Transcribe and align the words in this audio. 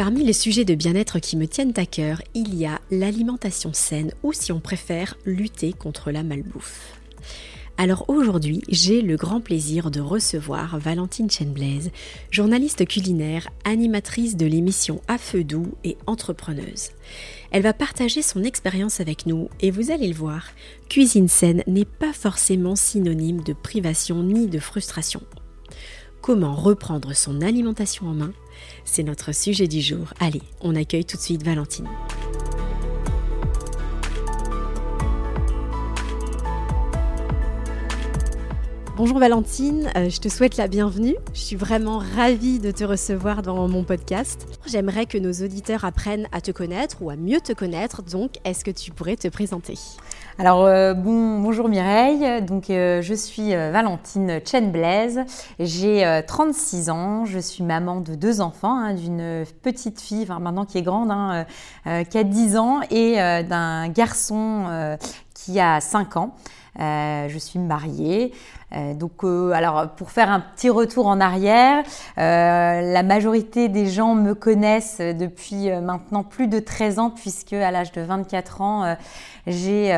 Parmi 0.00 0.24
les 0.24 0.32
sujets 0.32 0.64
de 0.64 0.74
bien-être 0.74 1.18
qui 1.18 1.36
me 1.36 1.46
tiennent 1.46 1.74
à 1.76 1.84
cœur, 1.84 2.22
il 2.32 2.54
y 2.54 2.64
a 2.64 2.80
l'alimentation 2.90 3.74
saine 3.74 4.14
ou 4.22 4.32
si 4.32 4.50
on 4.50 4.58
préfère 4.58 5.18
lutter 5.26 5.74
contre 5.74 6.10
la 6.10 6.22
malbouffe. 6.22 6.98
Alors 7.76 8.06
aujourd'hui, 8.08 8.62
j'ai 8.70 9.02
le 9.02 9.16
grand 9.16 9.42
plaisir 9.42 9.90
de 9.90 10.00
recevoir 10.00 10.78
Valentine 10.78 11.30
Chenblaise, 11.30 11.90
journaliste 12.30 12.88
culinaire, 12.88 13.50
animatrice 13.66 14.38
de 14.38 14.46
l'émission 14.46 15.02
À 15.06 15.18
Feu 15.18 15.44
Doux 15.44 15.74
et 15.84 15.98
entrepreneuse. 16.06 16.92
Elle 17.50 17.62
va 17.62 17.74
partager 17.74 18.22
son 18.22 18.42
expérience 18.42 19.00
avec 19.00 19.26
nous 19.26 19.50
et 19.60 19.70
vous 19.70 19.90
allez 19.90 20.08
le 20.08 20.14
voir, 20.14 20.46
cuisine 20.88 21.28
saine 21.28 21.62
n'est 21.66 21.84
pas 21.84 22.14
forcément 22.14 22.74
synonyme 22.74 23.42
de 23.42 23.52
privation 23.52 24.22
ni 24.22 24.46
de 24.46 24.60
frustration. 24.60 25.20
Comment 26.22 26.54
reprendre 26.54 27.14
son 27.14 27.42
alimentation 27.42 28.06
en 28.06 28.14
main 28.14 28.32
C'est 28.84 29.02
notre 29.02 29.32
sujet 29.32 29.68
du 29.68 29.80
jour. 29.80 30.12
Allez, 30.20 30.42
on 30.60 30.76
accueille 30.76 31.04
tout 31.04 31.16
de 31.16 31.22
suite 31.22 31.42
Valentine. 31.42 31.88
Bonjour 39.00 39.18
Valentine, 39.18 39.90
euh, 39.96 40.10
je 40.10 40.20
te 40.20 40.28
souhaite 40.28 40.58
la 40.58 40.68
bienvenue. 40.68 41.16
Je 41.32 41.40
suis 41.40 41.56
vraiment 41.56 42.02
ravie 42.16 42.58
de 42.58 42.70
te 42.70 42.84
recevoir 42.84 43.40
dans 43.40 43.66
mon 43.66 43.82
podcast. 43.82 44.46
J'aimerais 44.66 45.06
que 45.06 45.16
nos 45.16 45.32
auditeurs 45.32 45.86
apprennent 45.86 46.28
à 46.32 46.42
te 46.42 46.50
connaître 46.50 47.00
ou 47.00 47.08
à 47.08 47.16
mieux 47.16 47.40
te 47.40 47.54
connaître, 47.54 48.02
donc 48.02 48.32
est-ce 48.44 48.62
que 48.62 48.70
tu 48.70 48.90
pourrais 48.90 49.16
te 49.16 49.28
présenter? 49.28 49.78
Alors 50.38 50.64
euh, 50.64 50.94
bon, 50.94 51.40
bonjour 51.40 51.68
Mireille, 51.68 52.42
donc 52.42 52.70
euh, 52.70 53.02
je 53.02 53.14
suis 53.14 53.54
Valentine 53.54 54.40
Chen 54.44 54.70
Blaise, 54.70 55.20
j'ai 55.58 56.22
36 56.26 56.90
ans, 56.90 57.24
je 57.24 57.38
suis 57.38 57.62
maman 57.62 58.00
de 58.00 58.14
deux 58.14 58.40
enfants, 58.40 58.78
hein, 58.78 58.94
d'une 58.94 59.44
petite 59.62 60.00
fille, 60.00 60.22
enfin 60.22 60.38
maintenant 60.38 60.64
qui 60.64 60.78
est 60.78 60.82
grande, 60.82 61.10
hein, 61.10 61.44
qui 62.08 62.18
a 62.18 62.24
10 62.24 62.56
ans, 62.56 62.80
et 62.90 63.16
d'un 63.44 63.88
garçon 63.88 64.96
qui 65.34 65.60
a 65.60 65.80
5 65.80 66.16
ans. 66.16 66.34
je 66.78 67.38
suis 67.38 67.58
mariée. 67.58 68.32
Euh, 68.74 68.94
donc, 68.94 69.24
euh, 69.24 69.50
alors 69.50 69.88
pour 69.96 70.10
faire 70.10 70.30
un 70.30 70.40
petit 70.40 70.70
retour 70.70 71.06
en 71.06 71.20
arrière, 71.20 71.82
euh, 72.18 72.92
la 72.92 73.02
majorité 73.02 73.68
des 73.68 73.86
gens 73.86 74.14
me 74.14 74.34
connaissent 74.34 75.00
depuis 75.00 75.70
maintenant 75.82 76.22
plus 76.22 76.46
de 76.46 76.58
13 76.58 76.98
ans, 76.98 77.10
puisque 77.10 77.52
à 77.52 77.70
l'âge 77.70 77.92
de 77.92 78.00
24 78.00 78.60
ans, 78.60 78.96
j'ai 79.46 79.92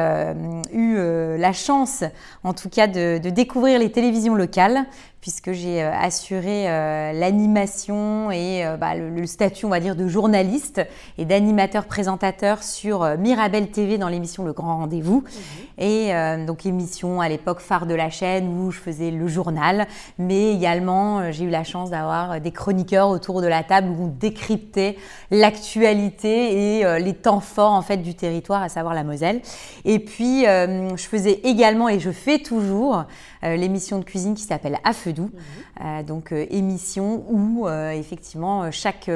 eu 0.72 0.96
la 0.96 1.52
chance, 1.52 2.04
en 2.44 2.52
tout 2.52 2.68
cas, 2.68 2.86
de, 2.86 3.18
de, 3.18 3.30
découvrir 3.30 3.78
les 3.78 3.90
télévisions 3.90 4.34
locales, 4.34 4.84
puisque 5.20 5.52
j'ai 5.52 5.82
assuré 5.82 6.64
l'animation 6.64 8.30
et 8.30 8.64
bah, 8.78 8.94
le, 8.94 9.26
statut, 9.26 9.66
on 9.66 9.68
va 9.68 9.80
dire, 9.80 9.96
de 9.96 10.08
journaliste 10.08 10.80
et 11.18 11.24
d'animateur-présentateur 11.24 12.62
sur 12.62 13.16
Mirabel 13.18 13.70
TV 13.70 13.98
dans 13.98 14.08
l'émission 14.08 14.44
Le 14.44 14.52
Grand 14.52 14.78
Rendez-vous. 14.78 15.20
Mmh. 15.20 15.82
Et 15.82 16.12
donc 16.46 16.66
émission 16.66 17.20
à 17.20 17.28
l'époque 17.28 17.60
phare 17.60 17.86
de 17.86 17.94
la 17.94 18.10
chaîne 18.10 18.48
où 18.48 18.61
je 18.70 18.78
faisais 18.78 19.10
le 19.10 19.26
journal, 19.28 19.86
mais 20.18 20.54
également 20.54 21.18
euh, 21.18 21.32
j'ai 21.32 21.44
eu 21.44 21.50
la 21.50 21.64
chance 21.64 21.90
d'avoir 21.90 22.32
euh, 22.32 22.38
des 22.38 22.52
chroniqueurs 22.52 23.08
autour 23.08 23.42
de 23.42 23.46
la 23.46 23.62
table 23.62 23.88
où 23.88 24.04
on 24.04 24.06
décryptait 24.06 24.96
l'actualité 25.30 26.78
et 26.78 26.84
euh, 26.84 26.98
les 26.98 27.14
temps 27.14 27.40
forts 27.40 27.72
en 27.72 27.82
fait 27.82 27.98
du 27.98 28.14
territoire, 28.14 28.62
à 28.62 28.68
savoir 28.68 28.94
la 28.94 29.04
Moselle. 29.04 29.40
Et 29.84 29.98
puis 29.98 30.42
je 30.42 31.06
faisais 31.08 31.40
également 31.44 31.88
et 31.88 31.98
je 31.98 32.10
fais 32.10 32.38
toujours 32.38 33.04
l'émission 33.42 33.98
de 33.98 34.04
cuisine 34.04 34.34
qui 34.34 34.42
s'appelle 34.42 34.78
À 34.84 34.92
feu 34.92 35.12
doux, 35.12 35.30
mhm. 35.80 36.04
donc 36.04 36.32
émission 36.32 37.24
où 37.28 37.68
effectivement 37.68 38.70
chaque 38.70 39.10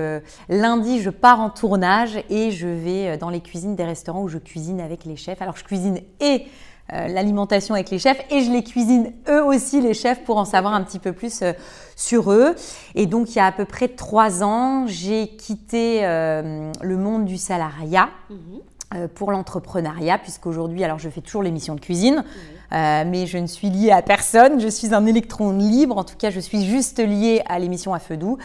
lundi 0.49 1.01
je 1.01 1.11
pars 1.11 1.41
en 1.41 1.51
tournage 1.51 2.19
et 2.31 2.51
je 2.51 2.67
vais 2.67 3.17
dans 3.19 3.31
les 3.31 3.41
cuisines 3.41 3.77
des 3.77 3.85
restaurants 3.85 4.23
où 4.23 4.29
je 4.29 4.39
cuisine 4.39 4.81
avec 4.81 5.05
les 5.05 5.17
chefs. 5.17 5.43
Alors 5.43 5.57
je 5.57 5.65
cuisine 5.65 6.01
et 6.21 6.47
euh, 6.93 7.09
l'alimentation 7.09 7.75
avec 7.75 7.91
les 7.91 7.99
chefs 7.99 8.21
et 8.31 8.45
je 8.45 8.51
les 8.53 8.63
cuisine 8.63 9.13
eux 9.29 9.45
aussi 9.45 9.81
les 9.81 9.93
chefs 9.93 10.23
pour 10.23 10.37
en 10.37 10.45
savoir 10.45 10.73
un 10.73 10.83
petit 10.83 11.01
peu 11.01 11.13
plus 11.13 11.43
euh, 11.43 11.53
sur 11.97 12.31
eux. 12.31 12.55
Et 12.95 13.07
donc 13.07 13.31
il 13.31 13.39
y 13.39 13.41
a 13.41 13.47
à 13.47 13.53
peu 13.53 13.65
près 13.65 13.89
trois 13.89 14.45
ans, 14.45 14.87
j'ai 14.87 15.29
quitté 15.29 16.07
euh, 16.07 16.71
le 16.81 16.97
monde 16.97 17.25
du 17.25 17.39
salariat. 17.39 18.09
Mhm. 18.31 19.09
pour 19.17 19.33
l'entrepreneuriat, 19.33 20.17
puisqu'aujourd'hui, 20.19 20.85
alors 20.85 21.01
je 21.01 21.09
fais 21.09 21.21
toujours 21.21 21.43
l'émission 21.43 21.75
de 21.75 21.81
cuisine, 21.81 22.25
mais 22.73 23.27
je 23.27 23.39
ne 23.39 23.47
suis 23.47 23.71
liée 23.71 23.91
à 23.91 24.03
personne, 24.03 24.61
je 24.61 24.69
suis 24.69 24.95
un 24.95 25.07
électron 25.07 25.53
libre, 25.53 25.99
en 25.99 26.05
tout 26.05 26.17
cas 26.17 26.31
je 26.31 26.41
suis 26.41 26.65
juste 26.65 26.99
liée 26.99 27.43
à 27.47 27.59
l'émission 27.59 27.95
à 27.95 27.99
feu 27.99 28.17
doux. 28.17 28.39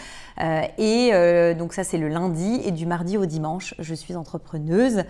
et 0.78 1.12
donc 1.58 1.74
ça 1.74 1.84
c'est 1.84 1.98
le 1.98 2.08
lundi, 2.08 2.62
et 2.66 2.72
du 2.72 2.86
mardi 2.86 3.18
au 3.18 3.26
dimanche, 3.26 3.76
je 3.80 3.94
suis 3.94 4.16
entrepreneuse. 4.16 5.04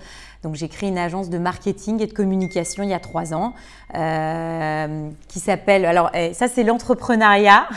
Donc 0.43 0.55
j'ai 0.55 0.69
créé 0.69 0.89
une 0.89 0.97
agence 0.97 1.29
de 1.29 1.37
marketing 1.37 2.01
et 2.01 2.07
de 2.07 2.13
communication 2.13 2.81
il 2.81 2.89
y 2.89 2.93
a 2.93 2.99
trois 2.99 3.31
ans 3.33 3.53
euh, 3.95 5.09
qui 5.27 5.39
s'appelle, 5.39 5.85
alors 5.85 6.09
eh, 6.15 6.33
ça 6.33 6.47
c'est 6.47 6.63
l'entrepreneuriat 6.63 7.67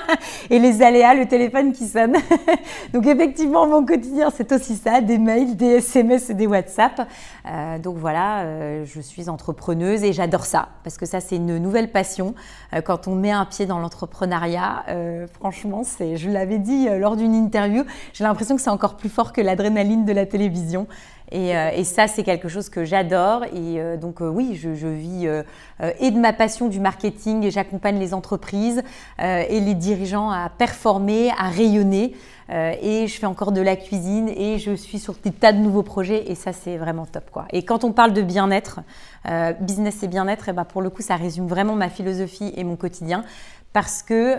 et 0.50 0.58
les 0.58 0.80
aléas, 0.80 1.14
le 1.14 1.26
téléphone 1.26 1.72
qui 1.72 1.86
sonne. 1.86 2.14
donc 2.94 3.06
effectivement 3.06 3.66
mon 3.66 3.84
quotidien 3.84 4.30
c'est 4.34 4.52
aussi 4.52 4.76
ça, 4.76 5.02
des 5.02 5.18
mails, 5.18 5.54
des 5.56 5.66
SMS 5.66 6.30
et 6.30 6.34
des 6.34 6.46
WhatsApp. 6.46 7.06
Euh, 7.46 7.78
donc 7.78 7.96
voilà, 7.96 8.42
euh, 8.42 8.84
je 8.86 9.00
suis 9.00 9.28
entrepreneuse 9.28 10.02
et 10.02 10.12
j'adore 10.12 10.46
ça 10.46 10.68
parce 10.82 10.96
que 10.96 11.06
ça 11.06 11.20
c'est 11.20 11.36
une 11.36 11.58
nouvelle 11.58 11.90
passion. 11.90 12.34
quand 12.84 13.06
on 13.06 13.14
met 13.14 13.30
un 13.30 13.44
pied 13.44 13.66
dans 13.66 13.78
l'entrepreneuriat, 13.78 14.84
franchement 15.38 15.82
c'est, 15.84 16.16
je 16.16 16.30
l'avais 16.30 16.58
dit 16.58 16.88
lors 16.98 17.16
d'une 17.16 17.34
interview, 17.34 17.84
j'ai 18.12 18.24
l'impression 18.24 18.56
que 18.56 18.62
c'est 18.62 18.70
encore 18.70 18.96
plus 18.96 19.08
fort 19.08 19.32
que 19.32 19.40
l'adrénaline 19.40 20.04
de 20.04 20.12
la 20.12 20.26
télévision. 20.26 20.86
Euh, 21.34 21.70
et, 21.74 21.84
ça, 21.84 22.06
c'est 22.06 22.22
quelque 22.22 22.48
chose 22.48 22.68
que 22.68 22.84
j'adore. 22.84 23.44
Et 23.44 23.80
euh, 23.80 23.96
donc, 23.96 24.20
euh, 24.20 24.28
oui, 24.28 24.54
je, 24.54 24.68
vis 24.86 25.28
et 25.98 26.10
de 26.10 26.18
ma 26.18 26.32
passion 26.32 26.68
du 26.68 26.78
marketing 26.78 27.42
et 27.42 27.50
j'accompagne 27.50 27.98
les 27.98 28.14
entreprises 28.14 28.82
et 29.18 29.60
les 29.60 29.74
dirigeants 29.74 30.30
à 30.30 30.48
performer, 30.48 31.30
à 31.36 31.48
rayonner. 31.48 32.14
et 32.50 33.06
je 33.08 33.18
fais 33.18 33.26
encore 33.26 33.50
de 33.50 33.60
la 33.60 33.74
cuisine 33.74 34.28
et 34.28 34.58
je 34.58 34.74
suis 34.74 34.98
sur 34.98 35.14
des 35.14 35.32
tas 35.32 35.52
de 35.52 35.58
nouveaux 35.58 35.82
projets 35.82 36.30
et 36.30 36.34
ça, 36.34 36.52
c'est 36.52 36.76
vraiment 36.76 37.06
top. 37.06 37.30
Quoi. 37.30 37.46
Et 37.50 37.64
quand 37.64 37.82
on 37.82 37.92
parle 37.92 38.12
de 38.12 38.22
bien-être, 38.22 38.80
business 39.60 40.02
et 40.02 40.08
bien-être, 40.08 40.48
et 40.48 40.52
bah, 40.52 40.64
pour 40.64 40.82
le 40.82 40.90
coup, 40.90 41.02
ça 41.02 41.16
résume 41.16 41.48
vraiment 41.48 41.74
ma 41.74 41.88
philosophie 41.88 42.52
et 42.56 42.62
mon 42.62 42.76
quotidien 42.76 43.24
parce 43.72 44.02
que 44.02 44.36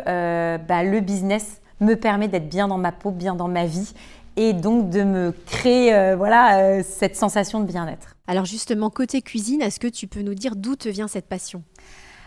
bah, 0.57 0.83
le 0.83 0.99
business 1.01 1.59
me 1.81 1.95
permet 1.95 2.27
d'être 2.27 2.49
bien 2.49 2.67
dans 2.67 2.77
ma 2.77 2.91
peau, 2.91 3.11
bien 3.11 3.35
dans 3.35 3.49
ma 3.49 3.65
vie 3.65 3.93
et 4.37 4.53
donc 4.53 4.89
de 4.89 5.03
me 5.03 5.33
créer 5.45 5.93
euh, 5.93 6.15
voilà, 6.15 6.59
euh, 6.59 6.83
cette 6.87 7.15
sensation 7.15 7.59
de 7.59 7.65
bien-être. 7.65 8.15
Alors 8.27 8.45
justement, 8.45 8.89
côté 8.89 9.21
cuisine, 9.21 9.61
est-ce 9.61 9.79
que 9.79 9.87
tu 9.87 10.07
peux 10.07 10.21
nous 10.21 10.33
dire 10.33 10.55
d'où 10.55 10.75
te 10.75 10.89
vient 10.89 11.07
cette 11.07 11.27
passion? 11.27 11.63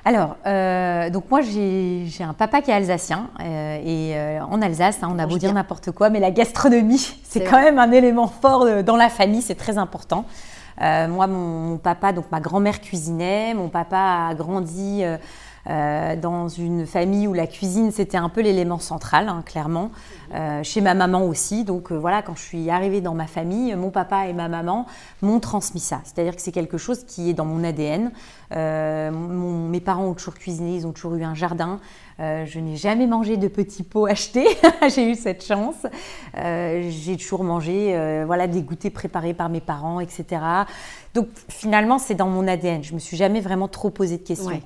Alors, 0.05 0.37
euh, 0.47 1.11
donc 1.11 1.31
moi 1.31 1.41
j'ai 1.43 2.07
un 2.21 2.33
papa 2.33 2.63
qui 2.63 2.71
est 2.71 2.75
alsacien 2.75 3.29
et 3.41 4.15
en 4.41 4.63
Alsace, 4.63 5.03
hein, 5.03 5.09
on 5.13 5.19
a 5.19 5.27
beau 5.27 5.39
dire 5.39 5.53
n'importe 5.53 5.91
quoi, 5.91 6.09
mais 6.09 6.21
la 6.21 6.31
gastronomie, 6.31 7.19
c'est 7.25 7.45
quand 7.45 7.61
même 7.61 7.79
un 7.79 7.91
élément 7.91 8.29
fort 8.29 8.83
dans 8.85 8.97
la 8.97 9.11
famille, 9.11 9.43
c'est 9.43 9.57
très 9.57 9.77
important. 9.77 10.25
moi, 10.81 11.27
mon, 11.27 11.77
papa, 11.79 12.13
donc 12.13 12.27
ma 12.31 12.41
grand-mère 12.41 12.81
cuisinait, 12.81 13.53
mon 13.55 13.69
papa 13.69 14.29
a 14.31 14.35
grandi 14.35 15.03
euh, 15.69 16.17
dans 16.17 16.49
une 16.49 16.87
famille 16.87 17.27
où 17.27 17.35
la 17.35 17.47
cuisine 17.47 17.91
c'était 17.91 18.17
un 18.17 18.29
peu 18.29 18.41
l'élément 18.41 18.79
central, 18.79 19.29
hein, 19.29 19.43
clairement. 19.45 19.91
Euh, 20.35 20.63
chez 20.63 20.81
ma 20.81 20.95
maman 20.95 21.25
aussi. 21.25 21.65
Donc 21.65 21.93
euh, 21.93 21.99
voilà, 21.99 22.23
quand 22.23 22.35
je 22.37 22.43
suis 22.43 22.71
arrivée 22.71 23.01
dans 23.01 23.15
ma 23.15 23.27
famille, 23.27 23.75
mon 23.75 23.91
papa 23.91 24.29
et 24.29 24.33
ma 24.33 24.49
maman 24.49 24.87
m'ont 25.23 25.41
transmis 25.41 25.81
ça. 25.81 26.01
C'est-à-dire 26.05 26.37
que 26.37 26.43
c'est 26.43 26.53
quelque 26.53 26.79
chose 26.79 27.05
qui 27.05 27.31
est 27.31 27.35
dans 27.35 27.45
mon 27.45 27.65
ADN. 27.65 28.11
mes 28.51 29.81
parents 29.81 30.05
ont 30.05 30.15
toujours 30.15 30.35
cuisiné, 30.35 30.77
ils 30.77 30.87
ont 30.87 30.93
toujours 30.93 31.17
eu 31.17 31.25
un 31.25 31.35
jardin. 31.35 31.81
Je 32.19 32.59
n'ai 32.59 32.77
jamais 32.77 33.07
mangé 33.07 33.37
de 33.37 33.49
petits 33.49 33.83
pots 33.83 34.07
achetés. 34.07 34.47
j'ai 34.95 35.11
eu 35.11 35.15
cette 35.15 35.45
chance. 35.45 35.87
j'ai 36.35 37.17
toujours 37.17 37.45
mangé 37.45 38.23
voilà, 38.27 38.47
des 38.47 38.63
goûters 38.63 38.91
préparés 38.91 39.35
par 39.35 39.49
mes 39.49 39.61
parents, 39.61 40.01
etc. 40.01 40.41
Donc 41.15 41.29
finalement, 41.49 41.99
c'est 41.99 42.15
dans 42.15 42.29
mon 42.29 42.47
ADN. 42.47 42.85
Je 42.85 42.95
me 42.95 42.99
suis 42.99 43.17
jamais 43.17 43.41
vraiment 43.41 43.69
trop 43.69 43.91
posé 43.91 44.19
de 44.19 44.23
questions. 44.23 44.61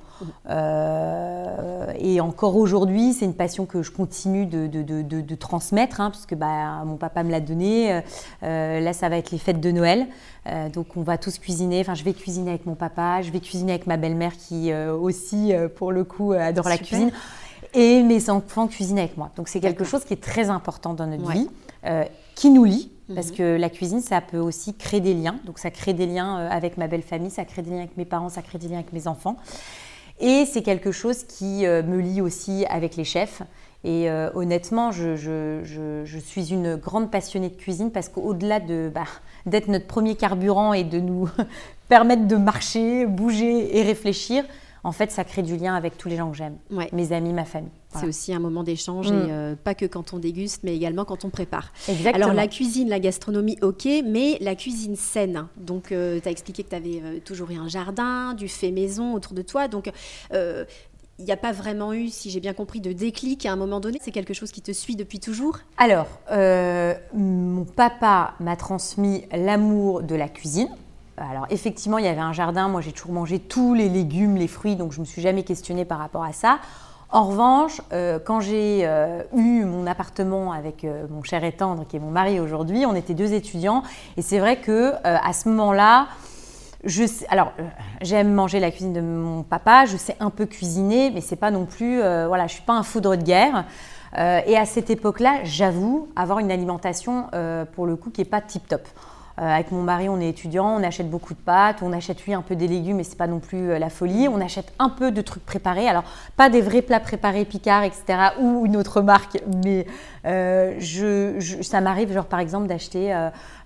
et 1.99 2.21
encore 2.21 2.57
aujourd'hui, 2.57 3.13
c'est 3.13 3.25
une 3.25 3.33
passion 3.33 3.65
que 3.65 3.81
je 3.81 3.91
continue 3.91 4.45
de, 4.45 4.67
de, 4.67 5.35
transmettre, 5.35 6.01
hein, 6.01 6.11
puisque 6.11 6.35
bah, 6.35 6.83
mon 6.85 6.97
papa 6.97 7.23
me 7.23 7.31
l'a 7.31 7.39
donné. 7.39 8.01
là, 8.41 8.93
ça 8.93 9.09
va 9.09 9.17
être 9.17 9.31
les 9.31 9.37
fêtes 9.37 9.61
de 9.61 9.71
Noël. 9.71 10.07
donc, 10.73 10.97
on 10.97 11.01
va 11.01 11.17
tous 11.17 11.39
cuisiner. 11.39 11.81
Enfin, 11.81 11.95
je 11.95 12.03
vais 12.03 12.13
cuisiner 12.13 12.51
avec 12.51 12.65
mon 12.65 12.75
papa, 12.75 13.21
je 13.21 13.31
vais 13.31 13.39
cuisiner 13.39 13.73
avec 13.73 13.87
ma 13.87 13.97
belle-mère 13.97 14.33
qui 14.37 14.73
aussi, 14.73 15.53
pour 15.75 15.91
le 15.91 16.03
coup, 16.03 16.33
adore 16.33 16.69
la 16.69 16.77
cuisine. 16.77 17.11
Et 17.73 18.03
mes 18.03 18.29
enfants 18.29 18.67
cuisinent 18.67 18.99
avec 18.99 19.17
moi. 19.17 19.31
Donc, 19.35 19.47
c'est 19.47 19.59
quelque 19.59 19.83
chose 19.83 20.03
qui 20.05 20.13
est 20.13 20.23
très 20.23 20.49
important 20.49 20.93
dans 20.93 21.07
notre 21.07 21.29
vie, 21.31 21.49
qui 22.35 22.49
nous 22.49 22.65
lie 22.65 22.91
parce 23.13 23.31
mhm. 23.31 23.35
que 23.35 23.57
la 23.57 23.69
cuisine, 23.69 24.01
ça 24.01 24.21
peut 24.21 24.39
aussi 24.39 24.73
créer 24.73 25.01
des 25.01 25.13
liens. 25.13 25.35
Donc 25.45 25.59
ça 25.59 25.71
crée 25.71 25.93
des 25.93 26.05
liens 26.05 26.39
euh, 26.39 26.49
avec 26.49 26.77
ma 26.77 26.87
belle 26.87 27.01
famille, 27.01 27.31
ça 27.31 27.45
crée 27.45 27.61
des 27.61 27.71
liens 27.71 27.79
avec 27.79 27.97
mes 27.97 28.05
parents, 28.05 28.29
ça 28.29 28.41
crée 28.41 28.57
des 28.57 28.67
liens 28.67 28.79
avec 28.79 28.93
mes 28.93 29.07
enfants. 29.07 29.37
Et 30.19 30.45
c'est 30.45 30.61
quelque 30.61 30.91
chose 30.91 31.23
qui 31.23 31.65
euh, 31.65 31.83
me 31.83 31.99
lie 31.99 32.21
aussi 32.21 32.65
avec 32.69 32.95
les 32.95 33.03
chefs. 33.03 33.41
Et 33.83 34.09
euh, 34.09 34.29
honnêtement, 34.35 34.91
je, 34.91 36.19
suis 36.23 36.53
une 36.53 36.77
grande 36.77 37.11
passionnée 37.11 37.49
de 37.49 37.55
cuisine 37.55 37.91
parce 37.91 38.07
qu'au-delà 38.07 38.61
de, 38.61 38.89
bah, 38.93 39.03
d'être 39.45 39.67
notre 39.67 39.87
premier 39.87 40.15
carburant 40.15 40.71
et 40.71 40.85
de 40.85 40.99
nous 40.99 41.27
permettre 41.89 42.25
de 42.25 42.37
marcher, 42.37 43.05
bouger 43.05 43.77
et 43.77 43.83
réfléchir, 43.83 44.45
en 44.83 44.91
fait, 44.91 45.11
ça 45.11 45.23
crée 45.23 45.43
du 45.43 45.55
lien 45.55 45.75
avec 45.75 45.97
tous 45.97 46.09
les 46.09 46.17
gens 46.17 46.29
que 46.29 46.37
j'aime, 46.37 46.57
mes 46.91 47.13
amis, 47.13 47.31
ma 47.31 47.45
famille. 47.45 47.71
C'est 47.95 48.07
aussi 48.07 48.33
un 48.33 48.39
moment 48.39 48.63
d'échange, 48.63 49.11
mm. 49.11 49.13
et 49.13 49.31
euh, 49.31 49.55
pas 49.55 49.75
que 49.75 49.85
quand 49.85 50.13
on 50.13 50.19
déguste, 50.19 50.61
mais 50.63 50.75
également 50.75 51.05
quand 51.05 51.25
on 51.25 51.29
prépare. 51.29 51.71
Exactement. 51.87 52.25
Alors 52.25 52.35
la 52.35 52.47
cuisine, 52.47 52.89
la 52.89 52.99
gastronomie, 52.99 53.57
ok, 53.61 53.87
mais 54.03 54.37
la 54.41 54.55
cuisine 54.55 54.95
saine. 54.95 55.47
Donc, 55.57 55.91
euh, 55.91 56.19
tu 56.19 56.27
as 56.27 56.31
expliqué 56.31 56.63
que 56.63 56.69
tu 56.69 56.75
avais 56.75 57.01
euh, 57.03 57.19
toujours 57.23 57.51
eu 57.51 57.55
un 57.55 57.67
jardin, 57.67 58.33
du 58.33 58.47
fait 58.47 58.71
maison 58.71 59.13
autour 59.13 59.33
de 59.33 59.41
toi. 59.41 59.67
Donc, 59.67 59.89
il 61.19 61.25
n'y 61.25 61.31
a 61.31 61.37
pas 61.37 61.51
vraiment 61.51 61.93
eu, 61.93 62.09
si 62.09 62.31
j'ai 62.31 62.39
bien 62.39 62.53
compris, 62.53 62.81
de 62.81 62.91
déclic 62.91 63.45
à 63.45 63.51
un 63.51 63.55
moment 63.55 63.79
donné 63.79 63.99
C'est 64.01 64.11
quelque 64.11 64.33
chose 64.33 64.51
qui 64.51 64.61
te 64.61 64.71
suit 64.71 64.95
depuis 64.95 65.19
toujours? 65.19 65.59
Alors, 65.77 66.07
mon 67.13 67.63
papa 67.63 68.33
m'a 68.39 68.55
transmis 68.57 69.23
l'amour 69.31 70.01
de 70.01 70.15
la 70.15 70.27
cuisine. 70.27 70.69
Alors 71.17 71.45
effectivement, 71.49 71.99
il 71.99 72.05
y 72.05 72.07
avait 72.07 72.19
un 72.19 72.33
jardin, 72.33 72.67
moi 72.67 72.81
j'ai 72.81 72.91
toujours 72.91 73.13
mangé 73.13 73.39
tous 73.39 73.73
les 73.73 73.87
légumes, 73.87 74.35
les 74.35 74.47
fruits, 74.47 74.75
donc 74.75 74.91
je 74.91 74.97
ne 74.97 75.01
me 75.01 75.05
suis 75.05 75.21
jamais 75.21 75.43
questionnée 75.43 75.85
par 75.85 75.99
rapport 75.99 76.23
à 76.23 76.33
ça. 76.33 76.59
En 77.13 77.25
revanche, 77.25 77.79
euh, 77.93 78.17
quand 78.17 78.39
j'ai 78.39 78.81
euh, 78.85 79.21
eu 79.35 79.65
mon 79.65 79.85
appartement 79.85 80.51
avec 80.51 80.83
euh, 80.83 81.05
mon 81.11 81.21
cher 81.21 81.43
et 81.43 81.51
tendre, 81.51 81.85
qui 81.87 81.97
est 81.97 81.99
mon 81.99 82.09
mari 82.09 82.39
aujourd'hui, 82.39 82.87
on 82.87 82.95
était 82.95 83.13
deux 83.13 83.33
étudiants, 83.33 83.83
et 84.17 84.23
c'est 84.23 84.39
vrai 84.39 84.57
que 84.57 84.93
à 85.03 85.31
ce 85.33 85.47
moment-là, 85.49 86.07
alors 87.29 87.53
j'aime 88.01 88.33
manger 88.33 88.59
la 88.59 88.71
cuisine 88.71 88.93
de 88.93 89.01
mon 89.01 89.43
papa, 89.43 89.85
je 89.85 89.95
sais 89.95 90.15
un 90.19 90.31
peu 90.31 90.47
cuisiner, 90.47 91.11
mais 91.11 91.21
c'est 91.21 91.35
pas 91.35 91.51
non 91.51 91.65
plus, 91.65 91.99
voilà, 91.99 92.47
je 92.47 92.53
suis 92.53 92.63
pas 92.63 92.73
un 92.73 92.83
foudre 92.83 93.15
de 93.15 93.23
guerre. 93.23 93.65
et 94.17 94.57
à 94.57 94.65
cette 94.65 94.89
époque-là, 94.89 95.41
j'avoue 95.43 96.09
avoir 96.15 96.39
une 96.39 96.51
alimentation 96.51 97.27
pour 97.73 97.85
le 97.85 97.95
coup 97.95 98.09
qui 98.09 98.21
est 98.21 98.25
pas 98.25 98.41
tip 98.41 98.67
top. 98.67 98.81
Euh, 99.39 99.49
avec 99.49 99.71
mon 99.71 99.81
mari, 99.81 100.09
on 100.09 100.19
est 100.19 100.29
étudiant, 100.29 100.77
on 100.79 100.83
achète 100.83 101.09
beaucoup 101.09 101.33
de 101.33 101.39
pâtes, 101.39 101.77
on 101.81 101.91
achète 101.91 102.23
lui 102.23 102.35
un 102.35 102.43
peu 102.43 102.55
des 102.55 102.67
légumes, 102.67 102.97
mais 102.97 103.03
c'est 103.03 103.17
pas 103.17 103.25
non 103.25 103.39
plus 103.39 103.71
euh, 103.71 103.79
la 103.79 103.89
folie. 103.89 104.27
On 104.27 104.39
achète 104.39 104.71
un 104.77 104.89
peu 104.89 105.11
de 105.11 105.21
trucs 105.21 105.43
préparés, 105.43 105.87
alors 105.87 106.03
pas 106.37 106.49
des 106.49 106.61
vrais 106.61 106.83
plats 106.83 106.99
préparés 106.99 107.43
Picard, 107.43 107.83
etc. 107.83 108.03
ou 108.39 108.65
une 108.65 108.77
autre 108.77 109.01
marque, 109.01 109.39
mais 109.63 109.87
euh, 110.25 110.75
je, 110.77 111.61
ça 111.63 111.81
m'arrive, 111.81 112.13
genre 112.13 112.25
par 112.25 112.39
exemple, 112.39 112.67
d'acheter 112.67 113.13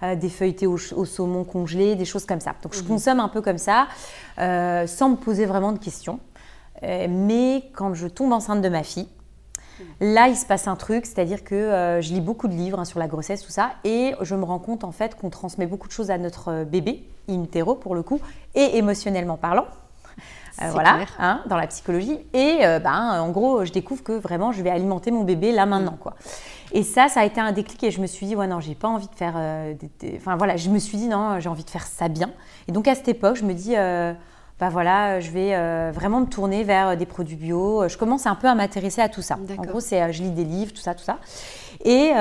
des 0.02 0.30
feuilletés 0.30 0.68
au, 0.68 0.78
saumon 0.78 1.44
congelé, 1.44 1.96
des 1.96 2.06
choses 2.06 2.26
comme 2.26 2.40
ça. 2.40 2.54
Donc 2.64 2.74
je 2.74 2.82
mhm. 2.82 2.88
consomme 2.88 3.20
un 3.20 3.28
peu 3.28 3.42
comme 3.42 3.58
ça, 3.58 3.88
sans 4.38 5.10
me 5.10 5.16
poser 5.16 5.46
vraiment 5.46 5.74
de 5.74 5.80
questions. 5.80 6.20
mais 6.82 7.64
quand 7.74 7.94
je 7.94 8.08
tombe 8.08 8.32
enceinte 8.32 8.62
de 8.62 8.70
ma 8.70 8.84
fille, 8.84 9.08
Là, 10.00 10.28
il 10.28 10.36
se 10.36 10.46
passe 10.46 10.68
un 10.68 10.76
truc, 10.76 11.06
c'est-à-dire 11.06 11.44
que 11.44 11.56
euh, 11.56 12.02
je 12.02 12.14
lis 12.14 12.22
beaucoup 12.22 12.48
de 12.48 12.54
livres 12.54 12.80
hein, 12.80 12.86
sur 12.86 13.00
la 13.00 13.08
grossesse, 13.08 13.44
tout 13.44 13.52
ça, 13.52 13.72
et 13.84 14.14
je 14.22 14.36
me 14.36 14.44
rends 14.44 14.60
compte 14.60 14.84
en 14.84 14.92
fait 14.92 15.16
qu'on 15.16 15.30
transmet 15.30 15.66
beaucoup 15.66 15.88
de 15.88 15.94
choses 15.94 16.12
à 16.12 16.18
notre 16.18 16.50
euh, 16.50 16.66
bébé, 16.66 17.04
in 17.30 17.44
utero 17.44 17.76
pour 17.76 17.96
le 17.96 18.04
coup, 18.04 18.20
et 18.56 18.78
émotionnellement 18.78 19.38
parlant. 19.38 19.66
Euh, 20.64 20.70
voilà, 20.72 21.02
hein, 21.20 21.44
dans 21.46 21.58
la 21.58 21.68
psychologie. 21.68 22.18
Et 22.34 22.62
ben, 22.84 23.22
en 23.22 23.30
gros, 23.30 23.64
je 23.64 23.72
découvre 23.72 24.02
que 24.02 24.14
vraiment, 24.14 24.52
je 24.52 24.64
vais 24.64 24.72
alimenter 24.72 25.12
mon 25.12 25.24
bébé 25.24 25.52
là 25.52 25.68
maintenant, 25.68 25.98
quoi. 26.00 26.16
Et 26.72 26.82
ça, 26.82 27.10
ça 27.10 27.20
a 27.20 27.26
été 27.26 27.40
un 27.40 27.52
déclic 27.52 27.84
et 27.84 27.92
je 27.92 28.02
me 28.02 28.08
suis 28.08 28.26
dit, 28.26 28.36
ouais, 28.36 28.48
non, 28.48 28.60
j'ai 28.60 28.74
pas 28.74 28.88
envie 28.88 29.08
de 29.08 29.14
faire. 29.14 29.36
Enfin 30.16 30.36
voilà, 30.36 30.58
je 30.58 30.72
me 30.72 30.80
suis 30.80 30.98
dit, 30.98 31.08
non, 31.08 31.40
j'ai 31.40 31.48
envie 31.48 31.64
de 31.64 31.70
faire 31.70 31.86
ça 31.86 32.08
bien. 32.08 32.32
Et 32.68 32.72
donc 32.72 32.88
à 32.88 32.96
cette 32.96 33.08
époque, 33.08 33.36
je 33.36 33.44
me 33.44 33.54
dis, 33.54 33.76
bah 34.60 34.70
voilà, 34.70 35.20
je 35.20 35.30
vais 35.30 35.54
euh, 35.54 35.92
vraiment 35.94 36.22
me 36.22 36.26
tourner 36.26 36.64
vers 36.64 36.90
euh, 36.90 36.96
des 36.96 37.06
produits 37.06 37.36
bio. 37.36 37.88
Je 37.88 37.96
commence 37.96 38.26
un 38.26 38.34
peu 38.34 38.48
à 38.48 38.56
m'intéresser 38.56 39.02
à 39.02 39.10
tout 39.10 39.22
ça. 39.22 39.38
En 39.56 39.62
gros, 39.62 39.80
c'est, 39.80 40.02
euh, 40.02 40.12
je 40.12 40.24
lis 40.24 40.32
des 40.32 40.46
livres, 40.46 40.74
tout 40.74 40.82
ça, 40.82 40.96
tout 40.96 41.04
ça. 41.04 41.20
Et, 41.86 42.12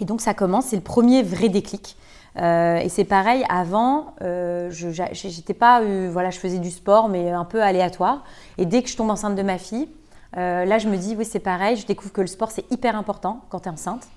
et 0.00 0.04
donc 0.04 0.20
ça 0.22 0.32
commence, 0.32 0.66
c'est 0.66 0.76
le 0.76 0.82
premier 0.82 1.22
vrai 1.22 1.50
déclic. 1.50 1.96
et 2.36 2.86
c'est 2.88 3.04
pareil, 3.04 3.44
avant, 3.50 4.14
je 4.20 5.06
j'étais 5.12 5.54
pas, 5.54 5.82
voilà, 6.08 6.30
je 6.30 6.38
faisais 6.38 6.58
du 6.58 6.70
sport, 6.70 7.08
mais 7.10 7.30
un 7.30 7.44
peu 7.44 7.62
aléatoire. 7.62 8.24
Et 8.56 8.64
dès 8.64 8.82
que 8.82 8.88
je 8.88 8.96
tombe 8.96 9.10
enceinte 9.10 9.34
de 9.34 9.42
ma 9.42 9.58
fille, 9.58 9.88
là, 10.34 10.78
je 10.78 10.88
me 10.88 10.96
dis, 10.96 11.14
oui, 11.16 11.26
c'est 11.26 11.40
pareil, 11.40 11.76
je 11.76 11.86
découvre 11.86 12.12
que 12.12 12.22
le 12.22 12.26
sport, 12.26 12.50
c'est 12.50 12.64
hyper 12.72 12.96
important 12.96 13.42
quand 13.50 13.60
tu 13.60 13.68
es 13.68 13.72
enceinte. 13.72 14.08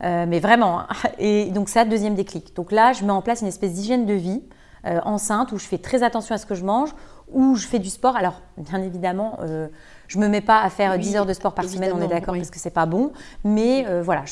mais 0.00 0.38
vraiment. 0.38 0.80
Hein. 0.80 0.86
Et 1.18 1.46
donc 1.46 1.68
ça, 1.68 1.84
deuxième 1.84 2.14
déclic. 2.14 2.54
Donc 2.54 2.70
là, 2.70 2.92
je 2.92 3.04
mets 3.04 3.12
en 3.12 3.22
place 3.22 3.42
une 3.42 3.48
espèce 3.48 3.72
d'hygiène 3.72 4.06
de 4.06 4.14
vie 4.14 4.40
euh, 4.86 5.00
enceinte 5.04 5.52
où 5.52 5.58
je 5.58 5.64
fais 5.64 5.78
très 5.78 6.02
attention 6.02 6.34
à 6.34 6.38
ce 6.38 6.46
que 6.46 6.54
je 6.54 6.64
mange, 6.64 6.90
où 7.32 7.54
je 7.56 7.66
fais 7.66 7.78
du 7.78 7.88
sport. 7.88 8.16
Alors, 8.16 8.42
bien 8.58 8.82
évidemment, 8.82 9.38
euh, 9.40 9.68
je 10.08 10.18
ne 10.18 10.24
me 10.24 10.28
mets 10.28 10.40
pas 10.40 10.60
à 10.60 10.70
faire 10.70 10.98
10 10.98 11.16
heures 11.16 11.26
de 11.26 11.32
sport 11.32 11.54
par 11.54 11.64
semaine, 11.64 11.92
on 11.94 12.02
est 12.02 12.08
d'accord, 12.08 12.34
parce 12.34 12.50
que 12.50 12.58
c'est 12.58 12.70
pas 12.70 12.86
bon. 12.86 13.12
Mais 13.44 13.86
euh, 13.88 14.02
voilà, 14.02 14.24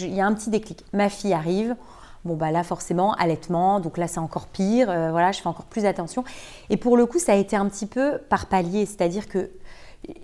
il 0.00 0.14
y 0.14 0.20
a 0.20 0.26
un 0.26 0.34
petit 0.34 0.50
déclic. 0.50 0.84
Ma 0.92 1.08
fille 1.08 1.32
arrive. 1.32 1.76
Bon, 2.24 2.34
bah 2.34 2.52
là, 2.52 2.62
forcément, 2.62 3.14
allaitement, 3.14 3.80
donc 3.80 3.98
là, 3.98 4.06
c'est 4.06 4.20
encore 4.20 4.46
pire. 4.46 4.86
voilà, 4.86 5.32
je 5.32 5.40
fais 5.40 5.48
encore 5.48 5.64
plus 5.64 5.84
attention. 5.86 6.24
Et 6.70 6.76
pour 6.76 6.96
le 6.96 7.06
coup, 7.06 7.18
ça 7.18 7.32
a 7.32 7.36
été 7.36 7.56
un 7.56 7.66
petit 7.68 7.86
peu 7.86 8.18
par 8.28 8.46
palier, 8.46 8.86
c'est-à-dire 8.86 9.28
que 9.28 9.50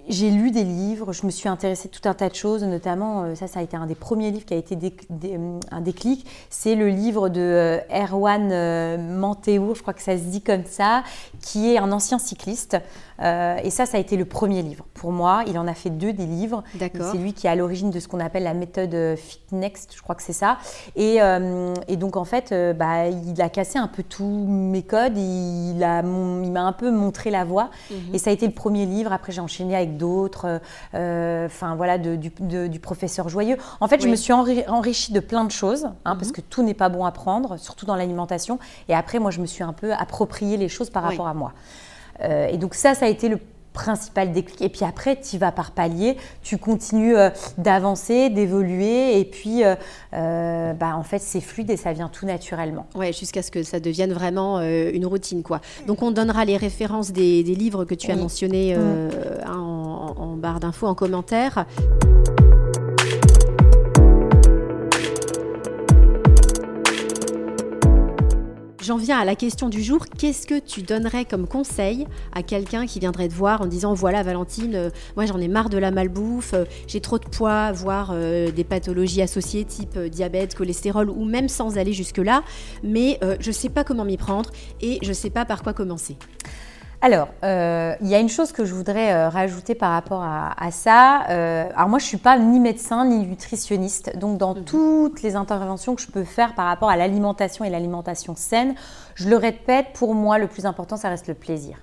j'ai 0.08 0.30
lu 0.30 0.50
des 0.50 0.64
livres, 0.64 1.12
je 1.12 1.25
me 1.26 1.30
suis 1.30 1.48
intéressée 1.48 1.88
à 1.92 1.96
tout 1.96 2.08
un 2.08 2.14
tas 2.14 2.28
de 2.28 2.34
choses, 2.34 2.64
notamment, 2.64 3.25
euh, 3.25 3.34
ça, 3.34 3.46
ça 3.46 3.60
a 3.60 3.62
été 3.62 3.76
un 3.76 3.86
des 3.86 3.94
premiers 3.94 4.30
livres 4.30 4.46
qui 4.46 4.54
a 4.54 4.56
été 4.56 4.76
euh, 4.76 5.60
un 5.70 5.80
déclic. 5.80 6.26
C'est 6.50 6.75
le 6.75 6.88
livre 6.88 7.28
de 7.28 7.40
euh, 7.40 7.78
Erwan 7.90 9.19
Manteour, 9.19 9.75
je 9.75 9.82
crois 9.82 9.94
que 9.94 10.02
ça 10.02 10.16
se 10.16 10.25
dit 10.25 10.40
comme 10.40 10.64
ça, 10.64 11.04
qui 11.42 11.72
est 11.72 11.78
un 11.78 11.92
ancien 11.92 12.19
cycliste. 12.19 12.76
et 13.20 13.70
ça, 13.70 13.84
ça 13.84 13.96
a 13.96 14.00
été 14.00 14.17
le 14.17 14.24
premier 14.24 14.62
livre. 14.62 14.86
Pour 14.94 15.12
moi, 15.12 15.43
il 15.46 15.58
en 15.58 15.67
a 15.67 15.74
fait 15.74 15.91
deux 15.91 16.12
des 16.12 16.26
livres. 16.26 16.62
C'est 16.79 17.19
lui 17.19 17.32
qui 17.32 17.46
est 17.46 17.50
à 17.50 17.55
l'origine 17.56 17.91
de 17.91 18.00
ce 18.00 18.08
qu'on 18.08 18.20
appelle 18.20 18.44
la 18.44 18.55
méthode 18.55 19.17
FitNext, 19.17 19.93
je 19.96 20.03
crois 20.03 20.14
que 20.14 20.22
c'est 20.22 20.32
ça. 20.32 20.58
Et, 20.96 21.19
donc, 21.96 22.17
en 22.17 22.24
fait, 22.24 22.55
bah, 22.76 23.08
il 23.08 23.41
a 23.43 23.48
cassé 23.48 23.79
un 23.79 23.88
peu 23.88 24.03
tous 24.03 24.24
mes 24.24 24.82
codes, 24.82 25.19
il 25.19 25.76
m'a 25.79 26.62
un 26.62 26.72
peu 26.72 26.91
montré 26.91 27.31
la 27.31 27.44
voie. 27.44 27.70
Mhm. 27.91 28.14
Et 28.14 28.19
ça 28.19 28.31
a 28.31 28.32
été 28.32 28.46
le 28.46 28.53
premier 28.53 28.86
livre. 28.86 29.12
Après, 29.12 29.32
j'ai 29.32 29.41
enchaîné 29.41 29.68
avec 29.75 29.96
d'autres, 29.96 30.60
euh, 30.94 31.46
enfin 31.46 31.75
voilà, 31.77 31.98
du, 31.98 32.81
professeur 32.81 33.29
Joyeux. 33.29 33.56
En 33.81 33.89
fait, 33.89 34.01
je 34.01 34.08
me 34.08 34.17
suis 34.17 34.32
enrichie 34.32 35.13
de 35.13 35.20
plein 35.20 35.44
de 35.44 35.51
choses, 35.51 35.87
hein, 36.05 36.17
parce 36.17 36.29
mhm. 36.29 36.32
que 36.32 36.41
tout 36.41 36.63
n'est 36.63 36.75
pas 36.75 36.89
bon 36.89 37.05
à 37.05 37.13
prendre, 37.13 37.56
surtout 37.58 37.87
dans 37.87 37.96
l'alimentation. 37.96 38.58
Et 38.89 38.94
après, 38.94 39.19
moi, 39.19 39.31
je 39.31 39.41
me 39.41 39.46
suis 39.46 39.65
un 39.65 39.72
peu 39.72 39.93
approprié 39.93 40.56
les 40.56 40.69
choses 40.69 40.91
par 40.91 41.03
rapport 41.03 41.29
à 41.29 41.34
moi. 41.34 41.53
Euh, 42.22 42.48
et 42.48 42.56
donc 42.56 42.75
ça, 42.75 42.94
ça 42.94 43.06
a 43.06 43.08
été 43.08 43.29
le 43.29 43.39
principal 43.79 44.32
déclic. 44.32 44.60
Et 44.60 44.69
puis 44.69 44.84
après, 44.84 45.20
tu 45.20 45.39
vas 45.39 45.53
par 45.53 45.70
palier, 45.70 46.17
tu 46.43 46.58
continues 46.58 47.17
euh, 47.17 47.31
d'avancer, 47.58 48.29
d'évoluer, 48.29 49.20
et 49.20 49.25
puis 49.25 49.65
euh, 49.65 49.77
euh, 50.15 50.72
bah, 50.72 50.96
en 50.96 51.05
fait, 51.05 51.20
c'est 51.20 51.41
fluide 51.41 51.70
et 51.70 51.77
ça 51.77 51.93
vient 51.93 52.08
tout 52.08 52.27
naturellement. 52.27 52.87
Ouais, 52.96 53.13
jusqu'à 53.13 53.43
ce 53.43 53.53
que 53.53 53.63
ça 53.63 53.79
devienne 53.79 54.13
vraiment 54.13 54.60
une 54.60 55.06
routine, 55.06 55.43
quoi. 55.43 55.60
Donc, 55.87 56.03
on 56.03 56.10
donnera 56.10 56.44
les 56.44 56.56
références 56.56 57.13
des, 57.13 57.43
livres 57.43 57.84
que 57.84 57.94
tu 57.94 58.10
as 58.10 58.17
mentionnés 58.17 58.77
mm. 58.77 59.10
Barre 60.38 60.60
d'infos, 60.60 60.86
en 60.86 60.94
commentaire. 60.94 61.66
J'en 68.88 68.96
viens 68.96 69.18
à 69.18 69.26
la 69.26 69.36
question 69.36 69.68
du 69.68 69.82
jour. 69.82 70.06
Qu'est-ce 70.06 70.46
que 70.46 70.58
tu 70.58 70.80
donnerais 70.80 71.26
comme 71.26 71.46
conseil 71.46 72.06
à 72.32 72.42
quelqu'un 72.42 72.86
qui 72.86 73.00
viendrait 73.00 73.28
te 73.28 73.34
voir 73.34 73.60
en 73.60 73.66
disant 73.66 73.92
voilà 73.92 74.22
Valentine, 74.22 74.74
euh, 74.74 74.90
moi 75.14 75.26
j'en 75.26 75.38
ai 75.38 75.46
marre 75.46 75.68
de 75.68 75.76
la 75.76 75.90
malbouffe, 75.90 76.54
euh, 76.54 76.64
j'ai 76.86 77.02
trop 77.02 77.18
de 77.18 77.26
poids, 77.26 77.70
voire 77.70 78.12
euh, 78.14 78.50
des 78.50 78.64
pathologies 78.64 79.20
associées 79.20 79.66
type 79.66 79.98
diabète, 79.98 80.54
cholestérol 80.54 81.10
ou 81.10 81.26
même 81.26 81.50
sans 81.50 81.76
aller 81.76 81.92
jusque 81.92 82.16
là, 82.16 82.42
mais 82.82 83.20
je 83.40 83.48
ne 83.48 83.52
sais 83.52 83.68
pas 83.68 83.84
comment 83.84 84.06
m'y 84.06 84.16
prendre 84.16 84.50
et 84.80 84.98
je 85.02 85.08
ne 85.10 85.12
sais 85.12 85.28
pas 85.28 85.44
par 85.44 85.62
quoi 85.62 85.74
commencer. 85.74 86.16
Alors, 87.00 87.28
euh, 87.44 87.94
il 88.00 88.08
y 88.08 88.14
a 88.17 88.19
une 88.19 88.28
chose 88.28 88.50
que 88.50 88.64
je 88.64 88.74
voudrais 88.74 89.12
euh, 89.12 89.28
rajouter 89.28 89.76
par 89.76 89.93
rapport 89.93 90.22
à, 90.22 90.70
ça. 90.72 91.26
Euh, 91.31 91.69
alors 91.76 91.88
moi, 91.88 92.00
je 92.00 92.05
ne 92.05 92.08
suis 92.08 92.17
pas 92.17 92.38
ni 92.38 92.58
médecin 92.58 93.05
ni 93.05 93.24
nutritionniste. 93.24 94.17
Donc, 94.19 94.38
dans 94.38 94.55
mhm. 94.55 94.64
toutes 94.64 95.22
les 95.22 95.36
interventions 95.36 95.94
que 95.94 96.02
je 96.02 96.08
peux 96.08 96.24
faire 96.24 96.55
par 96.55 96.67
rapport 96.67 96.90
à 96.90 96.96
l'alimentation 96.96 97.64
et 97.64 97.70
l'alimentation 97.70 98.34
saine, 98.34 98.74
je 99.14 99.28
le 99.28 99.36
répète, 99.36 99.93
pour 99.94 100.14
moi, 100.14 100.38
le 100.38 100.48
plus 100.48 100.67
important, 100.67 100.96
ça 100.96 101.08
reste 101.08 101.28
le 101.28 101.34
plaisir. 101.34 101.76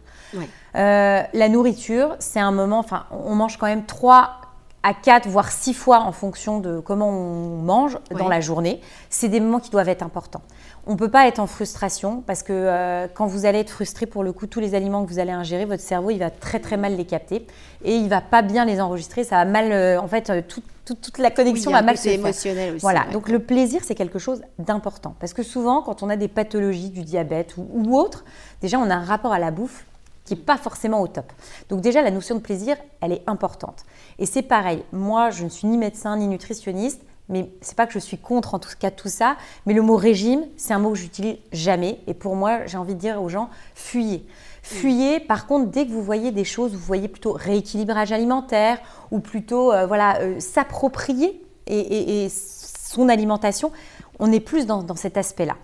la 0.73 1.49
nourriture, 1.49 2.17
c'est 2.19 2.41
un 2.41 2.51
moment, 2.51 2.79
enfin, 2.79 3.05
on 3.11 3.35
mange 3.35 3.57
quand 3.57 3.67
même 3.67 3.85
trois 3.85 4.41
à 4.85 4.93
quatre, 4.93 5.27
voire 5.27 5.51
six 5.51 5.73
fois 5.73 6.01
en 6.01 6.11
fonction 6.11 6.59
de 6.59 6.79
comment 6.79 7.09
on 7.09 7.57
mange 7.57 7.97
dans 8.11 8.27
la 8.27 8.39
journée. 8.39 8.81
C'est 9.09 9.29
des 9.29 9.39
moments 9.39 9.59
qui 9.59 9.71
doivent 9.71 9.89
être 9.89 10.03
importants. 10.03 10.43
On 10.85 10.91
ne 10.91 10.97
peut 10.97 11.09
pas 11.09 11.27
être 11.27 11.39
en 11.39 11.47
frustration 11.47 12.21
parce 12.21 12.43
que 12.43 12.53
euh, 12.53 13.07
quand 13.11 13.25
vous 13.25 13.47
allez 13.47 13.57
être 13.57 13.71
frustré, 13.71 14.05
pour 14.05 14.23
le 14.23 14.31
coup, 14.31 14.45
tous 14.45 14.59
les 14.59 14.75
aliments 14.75 15.03
que 15.03 15.09
vous 15.09 15.17
allez 15.17 15.31
ingérer, 15.31 15.65
votre 15.65 15.81
cerveau, 15.81 16.11
il 16.11 16.19
va 16.19 16.29
très 16.29 16.59
très 16.59 16.77
mal 16.77 16.95
les 16.95 17.05
capter 17.05 17.47
et 17.83 17.95
il 17.95 18.07
va 18.09 18.21
pas 18.21 18.43
bien 18.43 18.63
les 18.63 18.79
enregistrer. 18.79 19.23
Ça 19.23 19.37
va 19.37 19.45
mal, 19.45 19.71
euh, 19.71 19.99
en 19.99 20.07
fait, 20.07 20.29
euh, 20.29 20.43
toute 20.85 21.17
la 21.17 21.31
connexion 21.31 21.71
va 21.71 21.81
mal 21.81 21.97
se 21.97 22.03
faire. 22.03 22.13
émotionnel 22.13 22.75
aussi. 22.75 22.81
Voilà, 22.81 23.05
donc 23.11 23.27
le 23.27 23.39
plaisir, 23.39 23.81
c'est 23.83 23.95
quelque 23.95 24.19
chose 24.19 24.43
d'important. 24.59 25.15
Parce 25.19 25.33
que 25.33 25.41
souvent, 25.41 25.81
quand 25.81 26.03
on 26.03 26.11
a 26.11 26.15
des 26.15 26.27
pathologies 26.27 26.91
du 26.91 27.01
diabète 27.01 27.57
ou, 27.57 27.67
ou 27.73 27.97
autre, 27.97 28.23
déjà, 28.61 28.77
on 28.77 28.91
a 28.91 28.93
un 28.95 29.03
rapport 29.03 29.33
à 29.33 29.39
la 29.39 29.49
bouffe 29.49 29.87
qui 30.25 30.33
n'est 30.33 30.41
pas 30.41 30.57
forcément 30.57 31.01
au 31.01 31.07
top. 31.07 31.31
Donc 31.69 31.81
déjà, 31.81 32.01
la 32.01 32.11
notion 32.11 32.35
de 32.35 32.41
plaisir, 32.41 32.75
elle 33.01 33.13
est 33.13 33.23
importante. 33.27 33.85
Et 34.19 34.25
c'est 34.25 34.41
pareil, 34.41 34.83
moi, 34.91 35.29
je 35.29 35.43
ne 35.43 35.49
suis 35.49 35.67
ni 35.67 35.77
médecin 35.77 36.17
ni 36.17 36.27
nutritionniste, 36.27 37.01
mais 37.29 37.49
c'est 37.61 37.75
pas 37.75 37.87
que 37.87 37.93
je 37.93 37.99
suis 37.99 38.17
contre 38.17 38.53
en 38.53 38.59
tout 38.59 38.69
cas 38.79 38.91
tout 38.91 39.07
ça, 39.07 39.37
mais 39.65 39.73
le 39.73 39.81
mot 39.81 39.95
régime, 39.95 40.45
c'est 40.57 40.73
un 40.73 40.79
mot 40.79 40.91
que 40.91 40.97
j'utilise 40.97 41.37
jamais. 41.51 41.99
Et 42.07 42.13
pour 42.13 42.35
moi, 42.35 42.65
j'ai 42.65 42.77
envie 42.77 42.93
de 42.93 42.99
dire 42.99 43.21
aux 43.21 43.29
gens, 43.29 43.49
fuyez. 43.73 44.25
Fuyez, 44.61 45.19
par 45.19 45.45
contre, 45.45 45.69
dès 45.69 45.85
que 45.85 45.91
vous 45.91 46.01
voyez 46.01 46.31
des 46.31 46.43
choses, 46.43 46.73
vous 46.73 46.79
voyez 46.79 47.07
plutôt 47.07 47.33
rééquilibrage 47.33 48.11
alimentaire 48.11 48.79
ou 49.11 49.19
plutôt 49.19 49.71
euh, 49.71 49.85
voilà, 49.85 50.19
euh, 50.21 50.39
s'approprier 50.39 51.41
et, 51.67 52.27
son 52.29 53.09
alimentation, 53.09 53.71
on 54.19 54.31
est 54.31 54.39
plus 54.39 54.65
dans 54.65 54.95
cet 54.95 55.17
aspect-là. 55.17 55.55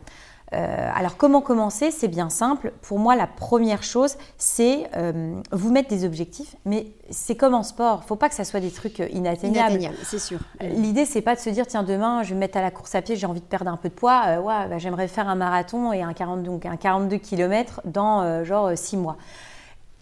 Euh, 0.53 0.89
alors 0.93 1.15
comment 1.15 1.41
commencer? 1.41 1.91
C'est 1.91 2.09
bien 2.09 2.29
simple. 2.29 2.73
Pour 2.81 2.99
moi, 2.99 3.15
la 3.15 3.27
première 3.27 3.83
chose, 3.83 4.17
c'est 4.37 4.89
euh, 4.97 5.35
vous 5.51 5.71
mettre 5.71 5.89
des 5.89 6.03
objectifs, 6.03 6.55
mais 6.65 6.87
c'est 7.09 7.35
comme 7.35 7.53
en 7.53 7.63
sport. 7.63 7.99
Il 7.99 8.03
ne 8.03 8.07
faut 8.07 8.15
pas 8.17 8.27
que 8.27 8.35
ça 8.35 8.43
soit 8.43 8.59
des 8.59 8.71
trucs 8.71 8.99
euh, 8.99 9.07
inatteignables. 9.11 9.75
Inatteignables, 9.75 9.97
c'est 10.03 10.19
sûr. 10.19 10.39
L'idée, 10.59 11.05
c'est 11.05 11.21
pas 11.21 11.35
de 11.35 11.39
se 11.39 11.49
dire 11.49 11.67
tiens 11.67 11.83
demain, 11.83 12.23
je 12.23 12.29
vais 12.29 12.35
me 12.35 12.41
mettre 12.41 12.57
à 12.57 12.61
la 12.61 12.71
course 12.71 12.95
à 12.95 13.01
pied, 13.01 13.15
j'ai 13.15 13.27
envie 13.27 13.39
de 13.39 13.45
perdre 13.45 13.71
un 13.71 13.77
peu 13.77 13.89
de 13.89 13.93
poids. 13.93 14.39
ouais, 14.39 14.67
bah, 14.67 14.77
j'aimerais 14.77 15.07
faire 15.07 15.29
un 15.29 15.35
marathon 15.35 15.93
et 15.93 16.01
un 16.01 16.13
40, 16.13 16.43
donc 16.43 16.65
un 16.65 16.75
42 16.75 17.17
km 17.17 17.81
dans 17.85 18.43
genre 18.43 18.71
6 18.75 18.97
mois. 18.97 19.17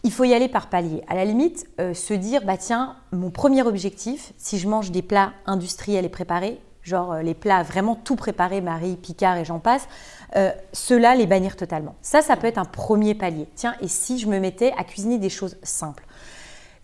Il 0.03 0.11
faut 0.11 0.23
y 0.23 0.33
aller 0.33 0.47
par 0.47 0.67
palier. 0.67 1.03
À 1.09 1.15
la 1.15 1.25
limite, 1.25 1.67
se 1.77 2.13
dire 2.13 2.41
bah 2.45 2.57
tiens, 2.57 2.95
mon 3.11 3.29
premier 3.29 3.63
objectif, 3.63 4.33
si 4.37 4.57
je 4.57 4.67
mange 4.67 4.91
des 4.91 5.01
plats 5.01 5.33
industriels 5.45 6.05
et 6.05 6.09
préparés, 6.09 6.59
genre 6.83 7.15
les 7.15 7.33
plats 7.33 7.63
vraiment 7.63 7.95
tout 7.95 8.15
préparés, 8.15 8.61
Marie, 8.61 8.95
Picard 8.95 9.37
et 9.37 9.45
j'en 9.45 9.59
passe 9.59 9.87
euh, 10.35 10.51
ceux-là, 10.73 11.15
les 11.15 11.25
bannir 11.25 11.55
totalement. 11.55 11.95
Ça, 12.01 12.21
ça 12.21 12.37
peut 12.37 12.47
être 12.47 12.57
un 12.57 12.65
premier 12.65 13.15
palier. 13.15 13.47
Tiens, 13.55 13.75
et 13.81 13.87
si 13.87 14.19
je 14.19 14.27
me 14.27 14.39
mettais 14.39 14.73
à 14.77 14.83
cuisiner 14.83 15.17
des 15.17 15.29
choses 15.29 15.57
simples? 15.63 16.05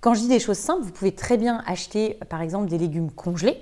Quand 0.02 0.14
je 0.14 0.22
dis 0.22 0.28
des 0.28 0.40
choses 0.40 0.58
simples, 0.58 0.84
vous 0.84 0.92
pouvez 0.92 1.14
très 1.14 1.38
bien 1.38 1.64
acheter, 1.66 2.20
par 2.30 2.42
exemple, 2.42 2.68
des 2.68 2.78
légumes 2.78 3.12
congelés 3.12 3.58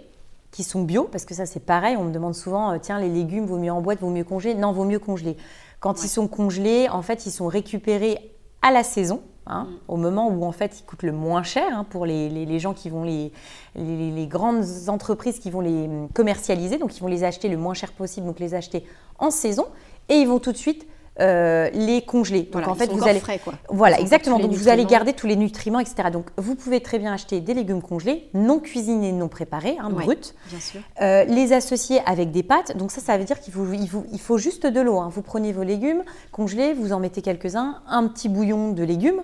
qui 0.52 0.64
sont 0.64 0.84
bio, 0.84 1.06
parce 1.06 1.26
que 1.26 1.34
ça, 1.34 1.46
c'est 1.46 1.60
pareil. 1.60 1.98
On 1.98 2.04
me 2.04 2.12
demande 2.12 2.36
souvent, 2.36 2.72
euh, 2.72 2.78
tiens, 2.82 3.00
les 3.00 3.10
légumes, 3.10 3.46
vaut 3.46 3.58
mieux 3.58 3.72
en 3.72 3.82
boîte, 3.82 4.00
vaut 4.00 4.10
mieux 4.10 4.24
congeler? 4.24 4.54
Non, 4.54 4.72
vaut 4.72 4.86
mieux 4.86 5.00
congeler. 5.00 5.36
Quand 5.80 6.04
ils 6.04 6.10
sont 6.10 6.28
congelés, 6.28 6.90
en 6.90 7.02
fait, 7.02 7.26
ils 7.26 7.32
sont 7.32 7.48
récupérés 7.48 8.36
à 8.62 8.72
la 8.72 8.84
saison. 8.84 9.22
Hein, 9.46 9.64
mm. 9.66 9.76
au 9.90 9.98
moment 9.98 10.30
où 10.30 10.46
en 10.46 10.54
fait 10.54 10.80
ils 10.80 10.84
coûtent 10.84 11.04
le 11.04 11.12
moins 11.12 11.44
cher 11.44 11.78
hein, 11.78 11.86
pour 11.90 12.06
les, 12.06 12.30
les, 12.30 12.60
gens 12.60 12.74
qui 12.74 12.90
vont 12.90 13.04
les, 13.04 13.32
les, 13.76 14.28
grandes 14.28 14.64
entreprises 14.88 15.40
qui 15.40 15.52
vont 15.52 15.60
les 15.60 15.90
commercialiser, 16.14 16.78
donc 16.78 16.96
ils 16.96 17.02
vont 17.02 17.08
les 17.08 17.26
acheter 17.26 17.50
le 17.50 17.58
moins 17.58 17.74
cher 17.74 17.92
possible, 17.92 18.26
donc 18.26 18.40
les 18.40 18.54
acheter 18.54 18.86
en 19.20 19.32
saison, 19.32 19.66
et 20.08 20.16
ils 20.16 20.28
vont 20.28 20.40
tout 20.40 20.54
de 20.54 20.58
suite 20.58 20.88
euh, 21.20 21.70
les 21.74 22.02
congeler. 22.02 22.50
Donc 22.52 22.68
en 22.68 22.74
fait, 22.74 22.92
vous 22.92 23.08
allez 23.08 23.20
frais, 23.20 23.40
quoi. 23.40 23.54
Voilà, 23.70 24.00
exactement. 24.00 24.40
Donc 24.40 24.52
vous 24.52 24.68
allez 24.68 24.86
garder 24.86 25.14
tous 25.14 25.28
les 25.28 25.36
nutriments, 25.36 25.80
etc. 25.80 26.10
Donc 26.12 26.28
vous 26.38 26.56
pouvez 26.56 26.82
très 26.82 26.98
bien 26.98 27.14
acheter 27.14 27.40
des 27.40 27.54
légumes 27.54 27.84
congelés, 27.84 28.30
non 28.34 28.60
cuisinés, 28.60 29.12
non 29.12 29.28
préparés, 29.28 29.78
hein, 29.80 29.92
bruts. 29.92 30.34
Bien 30.50 30.60
sûr. 30.60 30.82
Euh, 31.02 31.24
les 31.26 31.54
associer 31.54 32.02
avec 32.08 32.32
des 32.32 32.42
pâtes. 32.42 32.76
Donc 32.78 32.92
ça, 32.92 33.00
ça 33.00 33.18
veut 33.18 33.26
dire 33.26 33.40
qu'il 33.40 33.54
faut, 33.54 33.72
il 33.72 33.88
faut, 33.88 34.06
il 34.12 34.20
faut 34.20 34.40
juste 34.40 34.66
de 34.66 34.82
l'eau. 34.82 35.00
Hein. 35.00 35.10
Vous 35.12 35.22
prenez 35.22 35.54
vos 35.54 35.64
légumes 35.64 36.04
congelés, 36.32 36.74
vous 36.74 36.94
en 36.94 37.00
mettez 37.00 37.22
quelques-uns, 37.22 37.82
un 37.88 38.08
petit 38.08 38.28
bouillon 38.28 38.72
de 38.72 38.84
légumes. 38.84 39.22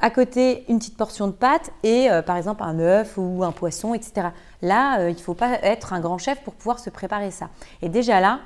À 0.00 0.10
côté, 0.10 0.64
une 0.68 0.78
petite 0.78 0.96
portion 0.96 1.26
de 1.26 1.32
pâte 1.32 1.72
et 1.82 2.08
euh, 2.10 2.22
par 2.22 2.36
exemple 2.36 2.62
un 2.62 2.78
œuf 2.78 3.18
ou 3.18 3.44
un 3.44 3.52
poisson, 3.52 3.92
etc. 3.92 4.28
Là, 4.62 5.08
il 5.08 5.14
ne 5.14 5.20
faut 5.20 5.34
pas 5.34 5.58
être 5.62 5.92
un 5.92 6.00
grand 6.00 6.18
chef 6.18 6.40
pour 6.42 6.54
pouvoir 6.54 6.78
se 6.78 6.88
préparer 6.88 7.32
ça. 7.32 7.50
Et 7.82 7.88
déjà 7.88 8.20
là, 8.20 8.40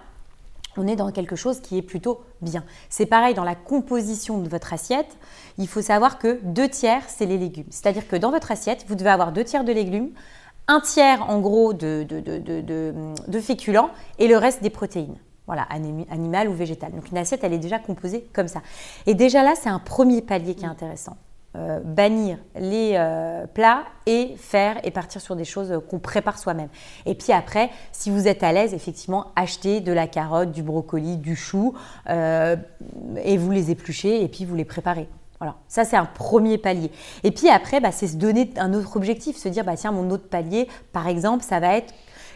on 0.76 0.86
est 0.86 0.96
dans 0.96 1.10
quelque 1.10 1.36
chose 1.36 1.60
qui 1.60 1.78
est 1.78 1.82
plutôt 1.82 2.22
bien. 2.40 2.64
C'est 2.88 3.06
pareil 3.06 3.34
dans 3.34 3.44
la 3.44 3.54
composition 3.54 4.38
de 4.38 4.48
votre 4.48 4.72
assiette. 4.72 5.16
Il 5.58 5.68
faut 5.68 5.82
savoir 5.82 6.18
que 6.18 6.40
deux 6.42 6.68
tiers, 6.68 7.02
c'est 7.08 7.26
les 7.26 7.38
légumes. 7.38 7.66
C'est-à-dire 7.70 8.08
que 8.08 8.16
dans 8.16 8.30
votre 8.30 8.50
assiette, 8.50 8.84
vous 8.88 8.94
devez 8.94 9.10
avoir 9.10 9.32
deux 9.32 9.44
tiers 9.44 9.64
de 9.64 9.72
légumes, 9.72 10.10
un 10.68 10.80
tiers 10.80 11.28
en 11.28 11.40
gros 11.40 11.72
de, 11.72 12.04
de, 12.08 13.40
féculents 13.40 13.90
et 14.18 14.28
le 14.28 14.36
reste 14.36 14.62
des 14.62 14.70
protéines. 14.70 15.16
Voilà, 15.46 15.66
animal 16.10 16.48
ou 16.48 16.54
végétal. 16.54 16.92
Donc 16.92 17.10
une 17.10 17.18
assiette, 17.18 17.42
elle 17.42 17.52
est 17.52 17.58
déjà 17.58 17.78
composée 17.78 18.26
comme 18.32 18.48
ça. 18.48 18.62
Et 19.06 19.14
déjà 19.14 19.42
là, 19.42 19.54
c'est 19.60 19.68
un 19.68 19.80
premier 19.80 20.22
palier 20.22 20.54
qui 20.54 20.64
est 20.64 20.68
intéressant. 20.68 21.16
Euh, 21.54 21.80
bannir 21.84 22.38
les 22.58 22.94
euh, 22.94 23.46
plats 23.46 23.84
et 24.06 24.36
faire 24.38 24.80
et 24.84 24.90
partir 24.90 25.20
sur 25.20 25.36
des 25.36 25.44
choses 25.44 25.82
qu'on 25.90 25.98
prépare 25.98 26.38
soi-même. 26.38 26.70
Et 27.04 27.14
puis 27.14 27.30
après, 27.30 27.68
si 27.92 28.10
vous 28.10 28.26
êtes 28.26 28.42
à 28.42 28.52
l'aise, 28.52 28.72
effectivement, 28.72 29.26
achetez 29.36 29.80
de 29.80 29.92
la 29.92 30.06
carotte, 30.06 30.50
du 30.50 30.62
brocoli, 30.62 31.18
du 31.18 31.36
chou 31.36 31.74
euh, 32.08 32.56
et 33.22 33.36
vous 33.36 33.50
les 33.50 33.70
épluchez 33.70 34.24
et 34.24 34.28
puis 34.28 34.46
vous 34.46 34.54
les 34.54 34.64
préparez. 34.64 35.06
Voilà, 35.40 35.56
ça 35.68 35.84
c'est 35.84 35.96
un 35.96 36.06
premier 36.06 36.56
palier. 36.56 36.90
Et 37.22 37.30
puis 37.30 37.50
après, 37.50 37.80
bah, 37.80 37.92
c'est 37.92 38.06
se 38.06 38.16
donner 38.16 38.50
un 38.56 38.72
autre 38.72 38.96
objectif, 38.96 39.36
se 39.36 39.50
dire, 39.50 39.64
bah, 39.64 39.76
tiens, 39.76 39.92
mon 39.92 40.08
autre 40.08 40.28
palier, 40.30 40.68
par 40.94 41.06
exemple, 41.06 41.44
ça 41.44 41.60
va 41.60 41.76
être 41.76 41.92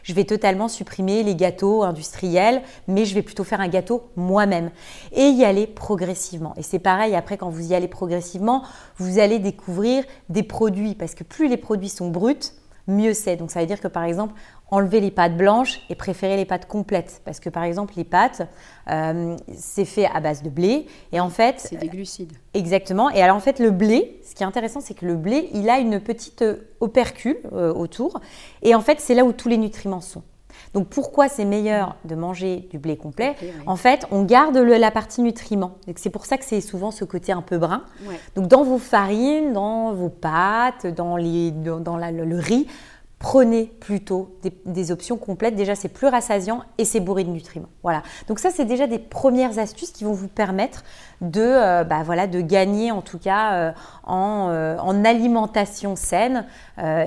je 0.06 0.12
vais 0.12 0.24
totalement 0.24 0.68
supprimer 0.68 1.24
les 1.24 1.34
gâteaux 1.34 1.82
industriels, 1.82 2.62
mais 2.86 3.04
je 3.04 3.14
vais 3.14 3.22
plutôt 3.22 3.42
faire 3.42 3.60
un 3.60 3.66
gâteau 3.66 4.04
moi-même 4.14 4.70
et 5.12 5.30
y 5.30 5.44
aller 5.44 5.66
progressivement. 5.66 6.54
Et 6.56 6.62
c'est 6.62 6.78
pareil, 6.78 7.16
après, 7.16 7.36
quand 7.36 7.50
vous 7.50 7.72
y 7.72 7.74
allez 7.74 7.88
progressivement, 7.88 8.62
vous 8.98 9.18
allez 9.18 9.40
découvrir 9.40 10.04
des 10.28 10.44
produits, 10.44 10.94
parce 10.94 11.16
que 11.16 11.24
plus 11.24 11.48
les 11.48 11.56
produits 11.56 11.88
sont 11.88 12.08
bruts, 12.08 12.52
mieux 12.86 13.14
c'est. 13.14 13.34
Donc 13.34 13.50
ça 13.50 13.58
veut 13.58 13.66
dire 13.66 13.80
que 13.80 13.88
par 13.88 14.04
exemple, 14.04 14.34
enlever 14.70 15.00
les 15.00 15.10
pâtes 15.10 15.36
blanches 15.36 15.80
et 15.90 15.94
préférer 15.94 16.36
les 16.36 16.44
pâtes 16.44 16.66
complètes. 16.66 17.22
Parce 17.24 17.40
que 17.40 17.48
par 17.48 17.62
exemple, 17.62 17.94
les 17.96 18.04
pâtes, 18.04 18.48
euh, 18.90 19.36
c'est 19.54 19.84
fait 19.84 20.06
à 20.06 20.20
base 20.20 20.42
de 20.42 20.50
blé. 20.50 20.86
Et 21.12 21.20
en 21.20 21.30
fait. 21.30 21.60
C'est 21.60 21.76
des 21.76 21.88
glucides. 21.88 22.32
Exactement. 22.54 23.10
Et 23.10 23.22
alors 23.22 23.36
en 23.36 23.40
fait, 23.40 23.58
le 23.58 23.70
blé, 23.70 24.20
ce 24.28 24.34
qui 24.34 24.42
est 24.42 24.46
intéressant, 24.46 24.80
c'est 24.80 24.94
que 24.94 25.06
le 25.06 25.16
blé, 25.16 25.50
il 25.54 25.70
a 25.70 25.78
une 25.78 26.00
petite 26.00 26.44
opercule 26.80 27.38
euh, 27.52 27.72
autour. 27.72 28.20
Et 28.62 28.74
en 28.74 28.80
fait, 28.80 29.00
c'est 29.00 29.14
là 29.14 29.24
où 29.24 29.32
tous 29.32 29.48
les 29.48 29.58
nutriments 29.58 30.00
sont. 30.00 30.22
Donc 30.74 30.88
pourquoi 30.88 31.28
c'est 31.28 31.44
meilleur 31.44 31.96
de 32.04 32.14
manger 32.14 32.68
du 32.70 32.78
blé 32.78 32.96
complet? 32.96 33.36
En 33.66 33.76
fait, 33.76 34.06
on 34.10 34.24
garde 34.24 34.56
la 34.56 34.90
partie 34.90 35.22
nutriments. 35.22 35.78
C'est 35.96 36.10
pour 36.10 36.26
ça 36.26 36.38
que 36.38 36.44
c'est 36.44 36.60
souvent 36.60 36.90
ce 36.90 37.04
côté 37.04 37.32
un 37.32 37.42
peu 37.42 37.58
brun. 37.58 37.84
Donc 38.34 38.48
dans 38.48 38.64
vos 38.64 38.78
farines, 38.78 39.52
dans 39.52 39.92
vos 39.92 40.08
pâtes, 40.08 40.86
dans, 40.86 41.16
les, 41.16 41.50
dans, 41.50 41.96
le 41.96 42.38
riz, 42.38 42.66
prenez 43.18 43.64
plutôt 43.80 44.36
des, 44.66 44.92
options 44.92 45.16
complètes. 45.16 45.56
Déjà, 45.56 45.74
c'est 45.74 45.88
plus 45.88 46.06
rassasiant 46.06 46.62
et 46.76 46.84
c'est 46.84 47.00
bourré 47.00 47.24
de 47.24 47.30
nutriments. 47.30 47.70
Voilà. 47.82 48.02
Donc 48.28 48.38
ça, 48.38 48.50
c'est 48.50 48.66
déjà 48.66 48.86
des 48.86 48.98
premières 48.98 49.58
astuces 49.58 49.90
qui 49.90 50.04
vont 50.04 50.12
vous 50.12 50.28
permettre 50.28 50.84
de, 51.22 51.40
euh, 51.40 51.84
bah, 51.84 52.04
gagner 52.42 52.92
en 52.92 53.00
tout 53.00 53.18
cas 53.18 53.54
euh, 53.54 53.72
euh, 54.08 54.78
en, 54.78 55.04
alimentation 55.04 55.96
saine 55.96 56.46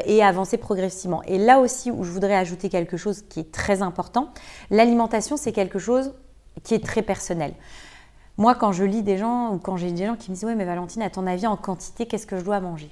et 0.05 0.23
avancer 0.23 0.57
progressivement. 0.57 1.21
Et 1.23 1.37
là 1.37 1.59
aussi, 1.59 1.91
où 1.91 2.03
je 2.03 2.11
voudrais 2.11 2.35
ajouter 2.35 2.69
quelque 2.69 2.97
chose 2.97 3.23
qui 3.29 3.39
est 3.41 3.51
très 3.51 3.81
important, 3.81 4.29
l'alimentation, 4.71 5.37
c'est 5.37 5.51
quelque 5.51 5.79
chose 5.79 6.13
qui 6.63 6.73
est 6.73 6.83
très 6.83 7.01
personnel. 7.01 7.53
Moi, 8.37 8.55
quand 8.55 8.71
je 8.71 8.83
lis 8.83 9.03
des 9.03 9.17
gens 9.17 9.53
ou 9.53 9.59
quand 9.59 9.77
j'ai 9.77 9.91
des 9.91 10.05
gens 10.05 10.15
qui 10.15 10.31
me 10.31 10.35
disent, 10.35 10.45
ouais, 10.45 10.55
mais 10.55 10.65
Valentine, 10.65 11.01
à 11.01 11.09
ton 11.09 11.27
avis, 11.27 11.45
en 11.45 11.57
quantité, 11.57 12.05
qu'est-ce 12.05 12.25
que 12.25 12.37
je 12.37 12.43
dois 12.43 12.59
manger? 12.61 12.89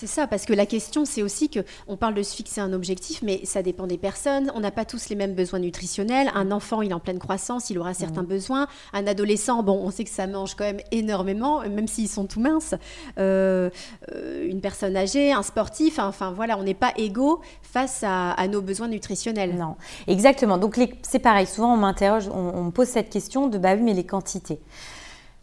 C'est 0.00 0.06
ça, 0.06 0.26
parce 0.26 0.46
que 0.46 0.54
la 0.54 0.64
question, 0.64 1.04
c'est 1.04 1.22
aussi 1.22 1.50
que 1.50 1.60
on 1.86 1.98
parle 1.98 2.14
de 2.14 2.22
se 2.22 2.34
fixer 2.34 2.62
un 2.62 2.72
objectif, 2.72 3.20
mais 3.22 3.44
ça 3.44 3.62
dépend 3.62 3.86
des 3.86 3.98
personnes. 3.98 4.50
On 4.54 4.60
n'a 4.60 4.70
pas 4.70 4.86
tous 4.86 5.10
les 5.10 5.14
mêmes 5.14 5.34
besoins 5.34 5.58
nutritionnels. 5.58 6.30
Un 6.34 6.52
enfant, 6.52 6.80
il 6.80 6.92
est 6.92 6.94
en 6.94 7.00
pleine 7.00 7.18
croissance, 7.18 7.68
il 7.68 7.78
aura 7.78 7.92
certains 7.92 8.22
mmh. 8.22 8.26
besoins. 8.26 8.66
Un 8.94 9.06
adolescent, 9.06 9.62
bon, 9.62 9.78
on 9.84 9.90
sait 9.90 10.04
que 10.04 10.10
ça 10.10 10.26
mange 10.26 10.54
quand 10.54 10.64
même 10.64 10.80
énormément, 10.90 11.60
même 11.68 11.86
s'ils 11.86 12.08
sont 12.08 12.24
tout 12.24 12.40
minces. 12.40 12.74
Euh, 13.18 13.68
euh, 14.14 14.48
une 14.48 14.62
personne 14.62 14.96
âgée, 14.96 15.32
un 15.32 15.42
sportif, 15.42 15.98
enfin 15.98 16.32
voilà, 16.32 16.56
on 16.56 16.62
n'est 16.62 16.72
pas 16.72 16.94
égaux 16.96 17.42
face 17.60 18.02
à, 18.02 18.48
nos 18.48 18.62
besoins 18.62 18.88
nutritionnels. 18.88 19.54
Non, 19.54 19.76
exactement. 20.06 20.56
Donc 20.56 20.80
c'est 21.02 21.18
pareil. 21.18 21.46
Souvent, 21.46 21.74
on 21.74 21.76
m'interroge, 21.76 22.26
on, 22.32 22.52
on 22.54 22.64
me 22.64 22.70
pose 22.70 22.88
cette 22.88 23.10
question 23.10 23.48
de 23.48 23.58
bah 23.58 23.74
oui, 23.74 23.82
mais 23.82 23.92
les 23.92 24.06
quantités. 24.06 24.60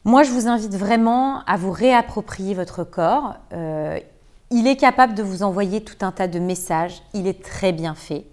Moi, 0.08 0.24
je 0.24 0.32
vous 0.32 0.48
invite 0.48 0.74
vraiment 0.74 1.44
à 1.46 1.58
vous 1.58 1.70
réapproprier 1.70 2.54
votre 2.54 2.86
corps. 2.86 3.36
Euh, 3.52 4.00
il 4.52 4.68
est 4.68 4.78
capable 4.78 5.14
de 5.14 5.24
vous 5.24 5.44
envoyer 5.44 5.82
tout 5.82 6.06
un 6.06 6.12
tas 6.12 6.28
de 6.28 6.40
messages. 6.40 7.02
Il 7.14 7.28
est 7.28 7.44
très 7.44 7.72
bien 7.72 7.96
fait. 7.96 8.26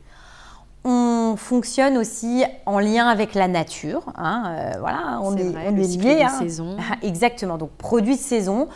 On 0.84 1.34
fonctionne 1.36 1.96
aussi 1.96 2.44
en 2.66 2.78
lien 2.78 3.08
avec 3.08 3.34
la 3.34 3.48
nature. 3.48 4.04
Hein, 4.16 4.44
euh, 4.46 4.72
voilà, 4.78 5.18
on 5.22 5.36
est, 5.36 5.42
vrai, 5.42 5.68
on 5.70 5.76
est 5.76 5.96
lié. 5.96 6.22
Hein. 6.22 6.28
saison. 6.28 6.76
Exactement. 7.02 7.56
Donc, 7.56 7.70
produits 7.70 8.16
de 8.16 8.20
saison. 8.20 8.68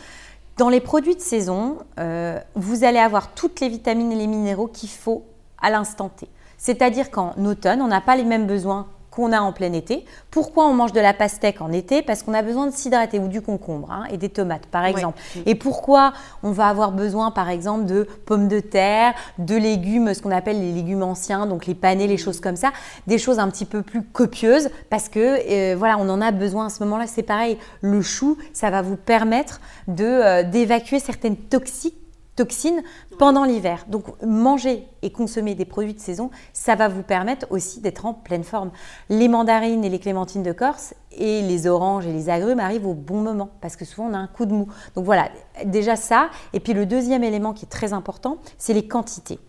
Dans 0.56 0.70
les 0.70 0.80
produits 0.80 1.14
de 1.14 1.20
saison, 1.20 1.78
euh, 2.00 2.40
vous 2.56 2.82
allez 2.82 2.98
avoir 2.98 3.32
toutes 3.32 3.60
les 3.60 3.68
vitamines 3.68 4.10
et 4.10 4.16
les 4.16 4.26
minéraux 4.26 4.66
qu'il 4.66 4.88
faut 4.88 5.24
à 5.60 5.70
l'instant 5.70 6.08
T. 6.08 6.28
C'est-à-dire 6.56 7.10
qu'en 7.10 7.34
automne, 7.44 7.80
on 7.82 7.86
n'a 7.86 8.00
pas 8.00 8.16
les 8.16 8.24
mêmes 8.24 8.46
besoins 8.46 8.88
qu'on 9.18 9.32
a 9.32 9.40
en 9.40 9.52
plein 9.52 9.72
été. 9.72 10.04
Pourquoi 10.30 10.68
on 10.68 10.74
mange 10.74 10.92
de 10.92 11.00
la 11.00 11.12
pastèque 11.12 11.60
en 11.60 11.72
été? 11.72 12.02
Parce 12.02 12.22
qu'on 12.22 12.34
a 12.34 12.42
besoin 12.42 12.68
de 12.68 12.72
s'hydrater 12.72 13.18
ou 13.18 13.26
du 13.26 13.42
concombre 13.42 13.90
hein, 13.90 14.04
et 14.12 14.16
des 14.16 14.28
tomates 14.28 14.66
par 14.66 14.84
exemple. 14.84 15.20
Et 15.44 15.56
pourquoi 15.56 16.12
on 16.44 16.52
va 16.52 16.68
avoir 16.68 16.92
besoin 16.92 17.32
par 17.32 17.50
exemple 17.50 17.84
de 17.84 18.06
pommes 18.26 18.46
de 18.46 18.60
terre, 18.60 19.14
de 19.38 19.56
légumes, 19.56 20.14
ce 20.14 20.22
qu'on 20.22 20.30
appelle 20.30 20.60
les 20.60 20.70
légumes 20.70 21.02
anciens, 21.02 21.46
donc 21.46 21.66
les 21.66 21.74
panais, 21.74 22.06
les 22.06 22.16
choses 22.16 22.38
comme 22.38 22.54
ça, 22.54 22.70
des 23.08 23.18
choses 23.18 23.40
un 23.40 23.50
petit 23.50 23.64
peu 23.64 23.82
plus 23.82 24.04
copieuses 24.04 24.70
parce 24.88 25.08
que 25.08 25.18
euh, 25.18 25.74
voilà, 25.76 25.96
on 25.98 26.08
en 26.08 26.20
a 26.20 26.30
besoin 26.30 26.66
à 26.66 26.70
ce 26.70 26.84
moment-là. 26.84 27.08
C'est 27.08 27.24
pareil, 27.24 27.58
le 27.80 28.02
chou, 28.02 28.38
ça 28.52 28.70
va 28.70 28.82
vous 28.82 28.96
permettre 28.96 29.60
de 29.88 30.04
euh, 30.04 30.42
d'évacuer 30.44 31.00
certaines 31.00 31.36
toxiques 31.36 31.96
toxines 32.38 32.82
pendant 33.18 33.44
l'hiver. 33.44 33.84
Donc 33.88 34.04
manger 34.22 34.86
et 35.02 35.10
consommer 35.10 35.56
des 35.56 35.64
produits 35.64 35.94
de 35.94 35.98
saison, 35.98 36.30
ça 36.52 36.76
va 36.76 36.86
vous 36.88 37.02
permettre 37.02 37.46
aussi 37.50 37.80
d'être 37.80 38.06
en 38.06 38.14
pleine 38.14 38.44
forme. 38.44 38.70
Les 39.08 39.26
mandarines 39.26 39.84
et 39.84 39.90
les 39.90 39.98
clémentines 39.98 40.44
de 40.44 40.52
Corse 40.52 40.94
et 41.10 41.42
les 41.42 41.66
oranges 41.66 42.06
et 42.06 42.12
les 42.12 42.30
agrumes 42.30 42.60
arrivent 42.60 42.86
au 42.86 42.94
bon 42.94 43.20
moment 43.20 43.50
parce 43.60 43.74
que 43.74 43.84
souvent 43.84 44.08
on 44.08 44.14
a 44.14 44.18
un 44.18 44.28
coup 44.28 44.46
de 44.46 44.52
mou. 44.52 44.68
Donc 44.94 45.04
voilà, 45.04 45.30
déjà 45.64 45.96
ça. 45.96 46.30
Et 46.52 46.60
puis 46.60 46.74
le 46.74 46.86
deuxième 46.86 47.24
élément 47.24 47.52
qui 47.52 47.64
est 47.64 47.68
très 47.68 47.92
important, 47.92 48.38
c'est 48.56 48.72
les 48.72 48.86
quantités. 48.86 49.40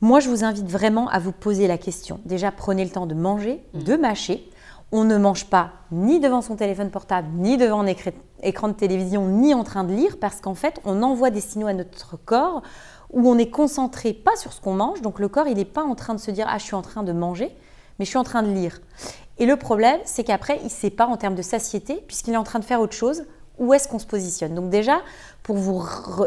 Moi, 0.00 0.18
je 0.18 0.28
vous 0.28 0.42
invite 0.44 0.68
vraiment 0.68 1.08
à 1.08 1.20
vous 1.20 1.30
poser 1.30 1.68
la 1.68 1.78
question. 1.78 2.20
Déjà, 2.24 2.50
prenez 2.50 2.84
le 2.84 2.90
temps 2.90 3.06
de 3.06 3.14
manger, 3.14 3.64
de 3.72 3.94
mâcher. 3.96 4.48
On 4.94 5.04
ne 5.04 5.16
mange 5.16 5.46
pas 5.46 5.70
ni 5.90 6.20
devant 6.20 6.42
son 6.42 6.54
téléphone 6.54 6.90
portable, 6.90 7.28
ni 7.34 7.56
devant 7.56 7.80
un 7.80 7.86
écran 8.42 8.68
de 8.68 8.74
télévision, 8.74 9.26
ni 9.26 9.54
en 9.54 9.64
train 9.64 9.84
de 9.84 9.94
lire, 9.94 10.18
parce 10.20 10.42
qu'en 10.42 10.54
fait, 10.54 10.80
on 10.84 11.02
envoie 11.02 11.30
des 11.30 11.40
signaux 11.40 11.66
à 11.66 11.72
notre 11.72 12.18
corps 12.18 12.62
où 13.10 13.26
on 13.26 13.38
est 13.38 13.48
concentré 13.48 14.12
pas 14.12 14.36
sur 14.36 14.52
ce 14.52 14.60
qu'on 14.60 14.74
mange. 14.74 15.00
Donc 15.00 15.18
le 15.18 15.28
corps, 15.28 15.48
il 15.48 15.56
n'est 15.56 15.64
pas 15.64 15.82
en 15.82 15.94
train 15.94 16.12
de 16.14 16.20
se 16.20 16.30
dire 16.30 16.46
ah 16.46 16.58
je 16.58 16.64
suis 16.64 16.74
en 16.74 16.82
train 16.82 17.02
de 17.02 17.12
manger, 17.12 17.50
mais 17.98 18.04
je 18.04 18.10
suis 18.10 18.18
en 18.18 18.24
train 18.24 18.42
de 18.42 18.52
lire. 18.52 18.80
Et 19.38 19.46
le 19.46 19.56
problème, 19.56 19.98
c'est 20.04 20.24
qu'après, 20.24 20.58
il 20.58 20.64
ne 20.64 20.68
sait 20.68 20.90
pas 20.90 21.06
en 21.06 21.16
termes 21.16 21.36
de 21.36 21.42
satiété, 21.42 22.04
puisqu'il 22.06 22.34
est 22.34 22.36
en 22.36 22.44
train 22.44 22.58
de 22.58 22.64
faire 22.64 22.80
autre 22.80 22.92
chose 22.92 23.24
où 23.58 23.74
est-ce 23.74 23.88
qu'on 23.88 23.98
se 23.98 24.06
positionne. 24.06 24.54
Donc 24.54 24.70
déjà, 24.70 25.00
pour 25.42 25.56
vous 25.56 25.82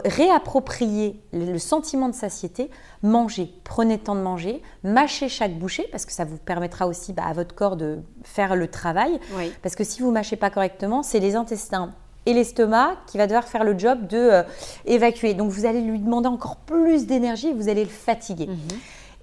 réapproprier 0.06 1.20
le 1.34 1.58
sentiment 1.58 2.10
de 2.10 2.16
satiété, 2.16 2.70
mangez, 3.04 3.54
prenez 3.64 3.96
le 3.96 4.02
temps 4.02 4.16
de 4.16 4.22
manger, 4.22 4.62
mâchez 4.84 5.30
chaque 5.30 5.58
bouchée, 5.58 5.88
parce 5.92 6.06
que 6.06 6.12
ça 6.12 6.26
vous 6.26 6.38
permettra 6.38 6.88
aussi 6.88 7.14
bah, 7.14 7.24
à 7.26 7.34
votre 7.34 7.56
corps 7.56 7.78
de 7.78 8.00
faire 8.24 8.56
le 8.56 8.68
travail. 8.68 9.20
Parce 9.62 9.76
que 9.76 9.84
si 9.84 10.02
vous 10.02 10.12
mâchez 10.12 10.36
pas 10.36 10.50
correctement, 10.50 11.04
c'est 11.04 11.20
les 11.20 11.36
intestins 11.36 11.94
et 12.26 12.34
l'estomac 12.34 12.96
qui 13.08 13.18
va 13.18 13.28
devoir 13.28 13.48
faire 13.48 13.64
le 13.64 13.78
job 13.78 14.08
de 14.08 14.18
euh, 14.18 14.44
évacuer. 14.86 15.34
Donc 15.34 15.52
vous 15.52 15.66
allez 15.66 15.82
lui 15.82 16.00
demander 16.00 16.28
encore 16.28 16.56
plus 16.58 17.06
d'énergie 17.06 17.50
et 17.50 17.54
vous 17.54 17.70
allez 17.70 17.84
le 17.84 17.90
fatiguer. 17.90 18.48
Mhm. 18.48 18.58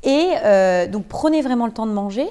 Et 0.05 0.31
euh, 0.45 0.87
donc 0.87 1.07
prenez 1.07 1.43
vraiment 1.43 1.67
le 1.67 1.73
temps 1.73 1.87
de 1.87 1.93
manger 1.93 2.29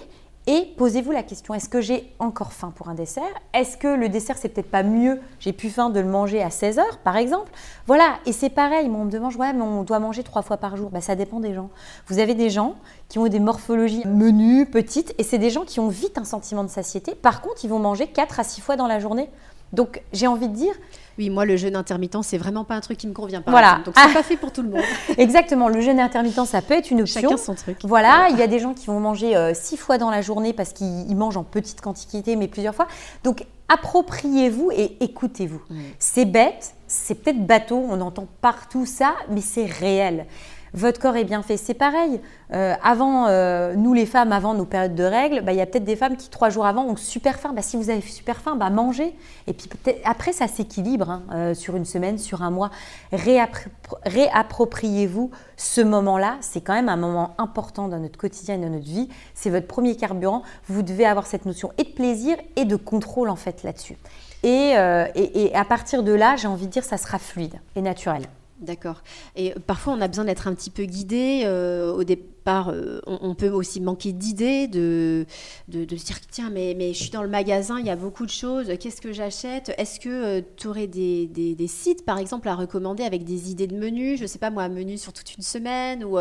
et 0.47 0.73
posez-vous 0.75 1.11
la 1.11 1.21
question, 1.21 1.53
est-ce 1.53 1.69
que 1.69 1.81
j'ai 1.81 2.11
encore 2.17 2.51
faim 2.51 2.73
pour 2.75 2.89
un 2.89 2.95
dessert? 2.95 3.23
Est-ce 3.53 3.77
que 3.77 3.87
le 3.87 4.09
dessert, 4.09 4.37
c'est 4.37 4.49
peut-être 4.49 4.71
pas 4.71 4.81
mieux? 4.81 5.19
J'ai 5.39 5.53
plus 5.53 5.69
faim 5.69 5.91
de 5.91 5.99
le 5.99 6.07
manger 6.07 6.41
à 6.41 6.49
16 6.49 6.79
heures, 6.79 6.97
par 7.03 7.15
exemple. 7.15 7.51
Voilà, 7.85 8.17
et 8.25 8.31
c'est 8.31 8.49
pareil, 8.49 8.89
on 8.89 9.05
me 9.05 9.11
demande, 9.11 9.35
ouais, 9.35 9.53
mais 9.53 9.61
on 9.61 9.83
doit 9.83 9.99
manger 9.99 10.23
trois 10.23 10.41
fois 10.41 10.57
par 10.57 10.77
jour. 10.77 10.89
Bah, 10.89 10.99
ça 10.99 11.15
dépend 11.15 11.39
des 11.39 11.53
gens. 11.53 11.69
Vous 12.07 12.17
avez 12.17 12.33
des 12.33 12.49
gens 12.49 12.75
qui 13.07 13.19
ont 13.19 13.27
des 13.27 13.39
morphologies 13.39 14.01
menues, 14.07 14.65
petites, 14.65 15.13
et 15.19 15.23
c'est 15.23 15.37
des 15.37 15.51
gens 15.51 15.63
qui 15.63 15.79
ont 15.79 15.89
vite 15.89 16.17
un 16.17 16.25
sentiment 16.25 16.63
de 16.63 16.69
satiété. 16.69 17.13
Par 17.13 17.41
contre, 17.41 17.63
ils 17.63 17.69
vont 17.69 17.79
manger 17.79 18.07
4 18.07 18.39
à 18.39 18.43
6 18.43 18.61
fois 18.61 18.75
dans 18.75 18.87
la 18.87 18.99
journée. 18.99 19.29
Donc, 19.73 20.01
j'ai 20.11 20.27
envie 20.27 20.49
de 20.49 20.55
dire, 20.55 20.73
oui, 21.17 21.29
moi, 21.29 21.45
le 21.45 21.57
jeûne 21.57 21.75
intermittent, 21.75 22.23
c'est 22.23 22.37
vraiment 22.37 22.63
pas 22.63 22.75
un 22.75 22.81
truc 22.81 22.97
qui 22.97 23.07
me 23.07 23.13
convient. 23.13 23.41
Par 23.41 23.51
voilà. 23.51 23.81
Donc, 23.85 23.93
c'est 23.97 24.09
ah. 24.09 24.13
pas 24.13 24.23
fait 24.23 24.37
pour 24.37 24.51
tout 24.51 24.61
le 24.61 24.69
monde. 24.69 24.81
Exactement. 25.17 25.67
Le 25.67 25.81
jeûne 25.81 25.99
intermittent, 25.99 26.45
ça 26.45 26.61
peut 26.61 26.73
être 26.73 26.91
une 26.91 27.01
option. 27.01 27.21
Chacun 27.21 27.37
son 27.37 27.55
truc. 27.55 27.77
Voilà. 27.83 28.27
Il 28.31 28.37
y 28.37 28.41
a 28.41 28.47
des 28.47 28.59
gens 28.59 28.73
qui 28.73 28.87
vont 28.87 28.99
manger 28.99 29.35
euh, 29.35 29.53
six 29.53 29.77
fois 29.77 29.97
dans 29.97 30.09
la 30.09 30.21
journée 30.21 30.53
parce 30.53 30.73
qu'ils 30.73 31.15
mangent 31.15 31.37
en 31.37 31.43
petite 31.43 31.81
quantité, 31.81 32.35
mais 32.35 32.47
plusieurs 32.47 32.75
fois. 32.75 32.87
Donc, 33.23 33.45
appropriez-vous 33.69 34.71
et 34.71 34.97
écoutez-vous. 35.01 35.61
C'est 35.97 36.25
bête, 36.25 36.73
c'est 36.87 37.15
peut-être 37.15 37.45
bateau, 37.45 37.85
on 37.89 38.01
entend 38.01 38.27
partout 38.41 38.85
ça, 38.85 39.13
mais 39.29 39.41
c'est 39.41 39.65
réel 39.65 40.25
votre 40.73 40.99
corps 40.99 41.15
est 41.15 41.25
bien 41.25 41.43
fait. 41.43 41.57
C'est 41.57 41.73
pareil. 41.73 42.21
Euh, 42.53 42.73
avant, 42.83 43.27
euh, 43.27 43.75
nous 43.75 43.93
les 43.93 44.05
femmes, 44.05 44.31
avant 44.31 44.53
nos 44.53 44.65
périodes 44.65 44.95
de 44.95 45.03
règles, 45.03 45.41
bah, 45.41 45.51
il 45.51 45.57
y 45.57 45.61
a 45.61 45.65
peut-être 45.65 45.83
des 45.83 45.95
femmes 45.95 46.15
qui 46.15 46.29
trois 46.29 46.49
jours 46.49 46.65
avant 46.65 46.85
ont 46.85 46.95
super 46.95 47.39
faim. 47.39 47.51
Bah, 47.53 47.61
si 47.61 47.77
vous 47.77 47.89
avez 47.89 48.01
super 48.01 48.37
faim, 48.37 48.55
bah, 48.55 48.69
mangez. 48.69 49.15
Et 49.47 49.53
puis 49.53 49.69
après, 50.05 50.31
ça 50.31 50.47
s'équilibre 50.47 51.09
hein, 51.09 51.23
euh, 51.33 51.53
sur 51.53 51.75
une 51.75 51.85
semaine, 51.85 52.17
sur 52.17 52.41
un 52.41 52.51
mois. 52.51 52.71
réappropriez-vous 53.11 55.31
ce 55.57 55.81
moment-là. 55.81 56.37
C'est 56.41 56.61
quand 56.61 56.73
même 56.73 56.89
un 56.89 56.97
moment 56.97 57.35
important 57.37 57.87
dans 57.87 57.99
notre 57.99 58.17
quotidien 58.17 58.55
et 58.55 58.59
dans 58.59 58.69
notre 58.69 58.85
vie. 58.85 59.09
C'est 59.33 59.49
votre 59.49 59.67
premier 59.67 59.95
carburant. 59.95 60.43
Vous 60.67 60.83
devez 60.83 61.05
avoir 61.05 61.27
cette 61.27 61.45
notion 61.45 61.71
et 61.77 61.83
de 61.83 61.89
plaisir 61.89 62.37
et 62.55 62.65
de 62.65 62.75
contrôle 62.75 63.29
en 63.29 63.35
fait 63.35 63.63
là-dessus. 63.63 63.97
et, 64.43 64.73
et 65.15 65.55
à 65.55 65.65
partir 65.65 66.03
de 66.03 66.13
là, 66.13 66.35
j'ai 66.35 66.47
envie 66.47 66.65
de 66.65 66.71
dire, 66.71 66.83
ça 66.83 66.97
sera 66.97 67.19
fluide 67.19 67.59
et 67.75 67.81
naturel. 67.81 68.23
D'accord. 68.61 69.01
Et 69.35 69.53
parfois, 69.65 69.93
on 69.93 70.01
a 70.01 70.07
besoin 70.07 70.25
d'être 70.25 70.47
un 70.47 70.53
petit 70.53 70.69
peu 70.69 70.83
guidé. 70.83 71.41
Euh, 71.45 71.91
au 71.91 72.03
euh, 72.47 72.99
on, 73.05 73.35
peut 73.35 73.49
aussi 73.49 73.81
manquer 73.81 74.13
d'idées, 74.13 74.67
de, 74.67 75.25
de, 75.67 75.95
se 75.95 76.05
dire 76.05 76.19
tiens, 76.29 76.49
mais, 76.51 76.75
mais 76.77 76.93
je 76.93 77.01
suis 77.01 77.11
dans 77.11 77.21
le 77.21 77.29
magasin, 77.29 77.79
il 77.79 77.85
y 77.85 77.89
a 77.89 77.95
beaucoup 77.95 78.25
de 78.25 78.31
choses, 78.31 78.67
qu'est-ce 78.79 79.01
que 79.01 79.13
j'achète? 79.13 79.71
Est-ce 79.77 79.99
que 79.99 80.09
euh, 80.09 80.41
tu 80.57 80.67
aurais 80.67 80.87
des, 80.87 81.27
des, 81.27 81.55
des, 81.55 81.67
sites, 81.67 82.03
par 82.03 82.17
exemple, 82.17 82.47
à 82.49 82.55
recommander 82.55 83.03
avec 83.03 83.23
des 83.23 83.51
idées 83.51 83.67
de 83.67 83.77
menus 83.77 84.17
Je 84.17 84.23
ne 84.23 84.27
sais 84.27 84.39
pas, 84.39 84.49
moi, 84.49 84.63
un 84.63 84.69
menu 84.69 84.97
sur 84.97 85.13
toute 85.13 85.35
une 85.35 85.43
semaine 85.43 86.03
ou. 86.03 86.17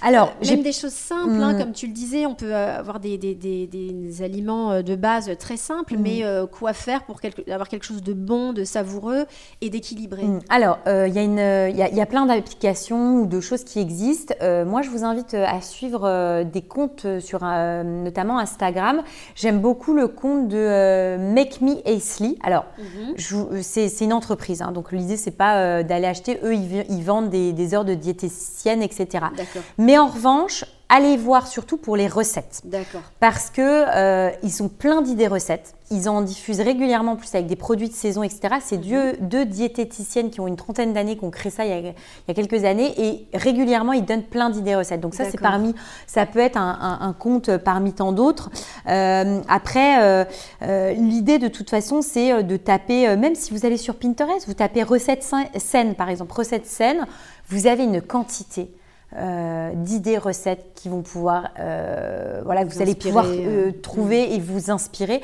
Alors, 0.00 0.32
euh, 0.42 0.48
même 0.48 0.62
des 0.62 0.72
choses 0.72 0.92
simples, 0.92 1.42
hein, 1.42 1.54
mm. 1.54 1.58
comme 1.58 1.72
tu 1.72 1.88
le 1.88 1.92
disais, 1.92 2.24
on 2.24 2.34
peut 2.36 2.54
avoir 2.54 3.00
des, 3.00 3.18
des, 3.18 3.34
des, 3.34 4.22
aliments 4.22 4.80
de 4.80 4.94
base 4.94 5.30
très 5.40 5.56
simples, 5.56 5.96
mm. 5.96 6.00
mais 6.00 6.22
quoi 6.52 6.72
faire 6.72 7.04
pour 7.04 7.20
avoir 7.48 7.68
quelque 7.68 7.84
chose 7.84 8.02
de 8.02 8.12
bon, 8.12 8.52
de 8.52 8.64
savoureux 8.64 9.26
et 9.60 9.70
d'équilibré? 9.70 10.24
Mm. 10.24 10.40
Alors, 10.50 10.78
il 10.86 11.16
y, 11.16 11.20
y, 11.20 11.96
y, 11.96 12.00
a 12.00 12.06
plein 12.06 12.26
d'applications 12.26 13.22
ou 13.22 13.26
de 13.26 13.40
choses 13.40 13.64
qui 13.64 13.80
existent. 13.80 14.34
moi, 14.66 14.82
je 14.82 14.90
vous 14.90 15.04
invite 15.04 15.27
à 15.34 15.60
suivre 15.60 16.42
des 16.44 16.62
comptes 16.62 17.06
sur 17.20 17.40
notamment 17.42 18.38
Instagram. 18.38 19.02
J'aime 19.34 19.60
beaucoup 19.60 19.94
le 19.94 20.08
compte 20.08 20.48
de 20.48 21.16
Make 21.18 21.60
Me 21.60 21.76
Aisley. 21.86 22.36
Alors, 22.42 22.66
mm-hmm. 22.78 23.62
c'est 23.62 24.04
une 24.04 24.12
entreprise, 24.12 24.62
hein, 24.62 24.72
donc 24.72 24.92
l'idée, 24.92 25.16
c'est 25.16 25.30
pas 25.30 25.82
d'aller 25.82 26.06
acheter. 26.06 26.38
Eux, 26.42 26.54
ils, 26.54 26.84
ils 26.88 27.02
vendent 27.02 27.30
des, 27.30 27.74
heures 27.74 27.84
de 27.84 27.94
diététicienne, 27.94 28.82
etc. 28.82 29.26
Mais 29.76 29.98
en 29.98 30.08
revanche, 30.08 30.64
allez 30.88 31.16
voir 31.16 31.46
surtout 31.46 31.76
pour 31.76 31.96
les 31.96 32.08
recettes. 32.08 32.62
D'accord. 32.64 33.02
Parce 33.20 33.50
que 33.50 33.60
euh, 33.62 34.30
ils 34.42 34.50
sont 34.50 34.68
plein 34.68 35.02
d'idées 35.02 35.26
recettes. 35.26 35.74
Ils 35.90 36.08
en 36.08 36.20
diffusent 36.20 36.60
régulièrement, 36.60 37.16
plus 37.16 37.34
avec 37.34 37.46
des 37.46 37.56
produits 37.56 37.88
de 37.88 37.94
saison, 37.94 38.22
etc. 38.22 38.56
C'est 38.62 38.78
mhm. 38.78 39.16
deux, 39.20 39.44
diététiciennes 39.46 40.30
qui 40.30 40.40
ont 40.40 40.46
une 40.46 40.56
trentaine 40.56 40.92
d'années, 40.92 41.16
qui 41.16 41.24
ont 41.24 41.30
créé 41.30 41.50
ça 41.50 41.64
il 41.64 41.86
y, 41.86 42.30
a, 42.30 42.34
quelques 42.34 42.64
années, 42.64 42.92
et 42.98 43.26
régulièrement 43.34 43.92
ils 43.92 44.04
donnent 44.04 44.22
plein 44.22 44.50
d'idées 44.50 44.76
recettes. 44.76 45.00
Donc 45.00 45.14
ça, 45.14 45.24
c'est 45.24 45.40
parmi, 45.40 45.74
ça 46.06 46.26
peut 46.26 46.40
être 46.40 46.58
un, 46.58 47.14
compte 47.18 47.56
parmi 47.56 47.92
tant 47.94 48.12
d'autres. 48.12 48.50
Euh, 48.86 49.40
après, 49.48 50.02
euh, 50.02 50.92
l'idée 50.92 51.38
de 51.38 51.48
toute 51.48 51.70
façon, 51.70 52.02
c'est 52.02 52.42
de 52.42 52.56
taper, 52.58 53.16
même 53.16 53.34
si 53.34 53.52
vous 53.52 53.64
allez 53.64 53.78
sur 53.78 53.94
Pinterest, 53.94 54.46
vous 54.46 54.54
tapez 54.54 54.82
recettes 54.82 55.26
saines, 55.56 55.94
par 55.94 56.10
exemple, 56.10 56.32
recettes 56.34 56.66
saines, 56.66 57.06
vous 57.48 57.66
avez 57.66 57.84
une 57.84 58.02
quantité 58.02 58.70
euh, 59.16 59.72
d'idées, 59.74 60.18
recettes 60.18 60.72
qui 60.74 60.90
vont 60.90 61.00
pouvoir, 61.00 61.48
euh, 61.58 62.42
voilà, 62.44 62.66
que 62.66 62.70
vous 62.70 62.82
allez 62.82 62.94
pouvoir 62.94 63.24
euh, 63.26 63.72
trouver 63.72 64.34
et 64.34 64.38
vous 64.38 64.70
inspirer. 64.70 65.22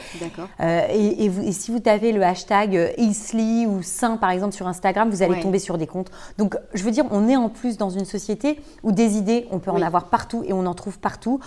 Et, 0.59 1.27
et, 1.27 1.53
si 1.53 1.71
vous 1.71 1.81
tapez 1.81 2.13
le 2.13 2.23
hashtag 2.23 2.95
Isli 2.97 3.67
ou 3.67 3.83
Saint 3.83 4.17
par 4.17 4.31
exemple 4.31 4.55
sur 4.55 4.67
Instagram, 4.67 5.11
vous 5.11 5.23
allez 5.23 5.39
tomber 5.41 5.59
sur 5.59 5.77
des 5.77 5.87
comptes. 5.87 6.11
Donc, 6.39 6.57
je 6.73 6.83
veux 6.83 6.93
dire, 6.93 7.05
on 7.11 7.29
est 7.29 7.37
en 7.37 7.51
plus 7.51 7.77
dans 7.77 7.91
une 7.91 8.07
société 8.07 8.59
où 8.83 8.91
des 8.91 9.19
idées, 9.19 9.47
on 9.51 9.59
peut 9.59 9.71
en 9.71 9.83
avoir 9.83 10.09
partout 10.09 10.43
et 10.47 10.55
on 10.55 10.65
en 10.65 10.75
trouve 10.75 10.99
partout. 10.99 11.41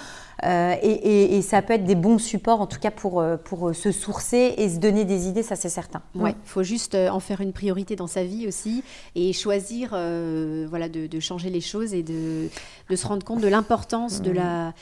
Et, 0.44 1.38
et, 1.38 1.42
ça 1.42 1.64
peut 1.64 1.74
être 1.74 1.86
des 1.86 1.96
bons 1.96 2.20
supports, 2.20 2.62
en 2.62 2.68
tout 2.68 2.80
cas 2.80 2.92
pour, 2.92 3.24
pour 3.46 3.74
se 3.74 3.92
sourcer 3.92 4.54
et 4.58 4.70
se 4.70 4.78
donner 4.78 5.06
des 5.06 5.28
idées, 5.28 5.42
ça 5.42 5.56
c'est 5.56 5.70
certain. 5.70 6.04
Oui, 6.14 6.30
il 6.30 6.48
faut 6.48 6.62
juste 6.62 6.94
en 6.94 7.20
faire 7.20 7.42
une 7.42 7.54
priorité 7.54 7.96
dans 7.96 8.06
sa 8.06 8.24
vie 8.24 8.48
aussi 8.48 8.84
et 9.16 9.34
choisir 9.34 9.90
voilà, 9.90 10.88
de, 10.88 11.08
de 11.08 11.20
changer 11.20 11.50
les 11.50 11.62
choses 11.62 11.96
et 11.96 12.04
de 12.04 12.27
de, 12.90 12.96
se 12.96 13.08
rendre 13.08 13.26
compte 13.26 13.42
de 13.42 13.48
l'importance 13.48 14.22
de 14.22 14.32
la 14.32 14.74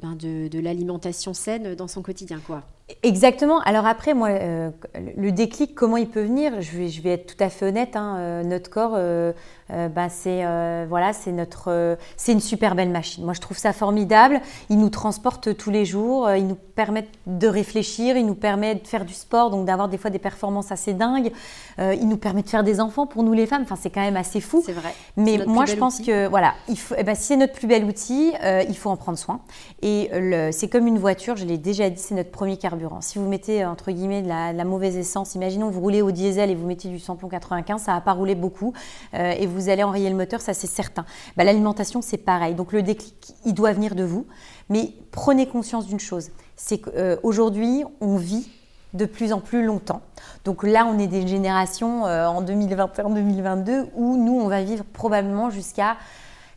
ben 0.00 0.14
de, 0.14 0.60
l'alimentation 0.60 1.34
saine 1.34 1.74
dans 1.74 1.88
son 1.88 2.02
quotidien. 2.02 2.40
Quoi. 2.46 2.62
Exactement. 3.02 3.60
Alors 3.60 3.86
après, 3.86 4.14
moi, 4.14 4.28
euh, 4.30 4.70
le 5.16 5.30
déclic, 5.30 5.74
comment 5.74 5.98
il 5.98 6.08
peut 6.08 6.22
venir 6.22 6.62
je 6.62 6.76
vais, 6.78 6.88
je 6.88 7.02
vais, 7.02 7.10
être 7.10 7.36
tout 7.36 7.44
à 7.44 7.50
fait 7.50 7.66
honnête. 7.66 7.96
Hein, 7.96 8.16
euh, 8.18 8.42
notre 8.42 8.70
corps, 8.70 8.94
euh, 8.94 9.32
bah, 9.68 10.08
c'est 10.08 10.42
voilà, 10.86 11.12
c'est 11.12 11.32
notre, 11.32 11.98
c'est 12.16 12.32
une 12.32 12.40
super 12.40 12.74
belle 12.74 12.88
machine. 12.88 13.24
Moi, 13.24 13.34
je 13.34 13.40
trouve 13.40 13.58
ça 13.58 13.74
formidable. 13.74 14.40
Il 14.70 14.78
nous 14.78 14.88
transporte 14.88 15.54
tous 15.56 15.70
les 15.70 15.84
jours. 15.84 16.30
il 16.32 16.46
nous 16.46 16.54
permet 16.54 17.06
de 17.26 17.46
réfléchir. 17.46 18.16
Il 18.16 18.24
nous 18.24 18.34
permet 18.34 18.74
de 18.76 18.86
faire 18.86 19.04
du 19.04 19.12
sport, 19.12 19.50
donc 19.50 19.66
d'avoir 19.66 19.88
des 19.88 19.98
fois 19.98 20.10
des 20.10 20.18
performances 20.18 20.72
assez 20.72 20.94
dingues. 20.94 21.30
il 21.78 22.08
nous 22.08 22.16
permet 22.16 22.42
de 22.42 22.48
faire 22.48 22.64
des 22.64 22.80
enfants 22.80 23.06
pour 23.06 23.22
nous 23.22 23.34
les 23.34 23.46
femmes. 23.46 23.62
Enfin, 23.62 23.76
c'est 23.76 23.90
quand 23.90 24.00
même 24.00 24.16
assez 24.16 24.40
fou. 24.40 24.62
C'est 24.64 24.72
vrai. 24.72 24.94
Mais 25.18 25.44
moi, 25.46 25.66
je 25.66 25.76
pense 25.76 26.00
que 26.00 26.26
voilà, 26.28 26.54
il 26.68 26.78
faut, 26.78 26.94
eh 26.96 27.02
ben, 27.02 27.14
si 27.14 27.24
c'est 27.24 27.36
notre 27.36 27.52
plus 27.52 27.66
bel 27.66 27.84
outil, 27.84 28.32
il 28.42 28.76
faut 28.76 28.88
en 28.88 28.96
prendre 28.96 29.18
soin. 29.18 29.40
Et 29.82 30.10
c'est 30.52 30.68
comme 30.68 30.86
une 30.86 30.98
voiture. 30.98 31.36
Je 31.36 31.44
l'ai 31.44 31.58
déjà 31.58 31.90
dit, 31.90 32.00
c'est 32.00 32.14
notre 32.14 32.30
premier 32.30 32.56
carburant 32.56 32.77
si 33.00 33.18
vous 33.18 33.28
mettez 33.28 33.64
entre 33.64 33.90
guillemets 33.90 34.22
de 34.22 34.28
la, 34.28 34.64
mauvaise 34.64 34.96
essence, 34.96 35.34
imaginons 35.34 35.70
vous 35.70 35.80
roulez 35.80 36.02
au 36.02 36.10
diesel 36.10 36.50
et 36.50 36.54
vous 36.54 36.66
mettez 36.66 36.88
du 36.88 36.98
samplon 36.98 37.28
95, 37.28 37.82
ça 37.82 37.92
va 37.92 38.00
pas 38.00 38.12
rouler 38.12 38.34
beaucoup 38.34 38.72
euh, 39.14 39.32
et 39.32 39.46
vous 39.46 39.68
allez 39.68 39.82
enrayer 39.82 40.10
le 40.10 40.16
moteur, 40.16 40.40
ça 40.40 40.54
c'est 40.54 40.66
certain. 40.66 41.04
Bah, 41.36 41.44
l'alimentation 41.44 42.02
c'est 42.02 42.18
pareil. 42.18 42.54
Donc 42.54 42.72
le 42.72 42.82
déclic, 42.82 43.34
il 43.44 43.54
doit 43.54 43.72
venir 43.72 43.94
de 43.94 44.04
vous, 44.04 44.26
mais 44.68 44.92
prenez 45.10 45.46
conscience 45.46 45.86
d'une 45.86 46.00
chose, 46.00 46.30
c'est 46.56 46.78
qu'aujourd'hui 46.78 47.84
on 48.00 48.16
vit 48.16 48.48
de 48.94 49.04
plus 49.04 49.32
en 49.32 49.40
plus 49.40 49.64
longtemps. 49.64 50.00
Donc 50.44 50.62
là, 50.62 50.86
on 50.86 50.98
est 50.98 51.06
des 51.06 51.26
générations 51.26 52.06
euh, 52.06 52.26
en 52.26 52.42
2021-2022 52.42 53.88
où 53.94 54.16
nous, 54.16 54.40
on 54.40 54.48
va 54.48 54.62
vivre 54.62 54.84
probablement 54.84 55.50
jusqu'à 55.50 55.96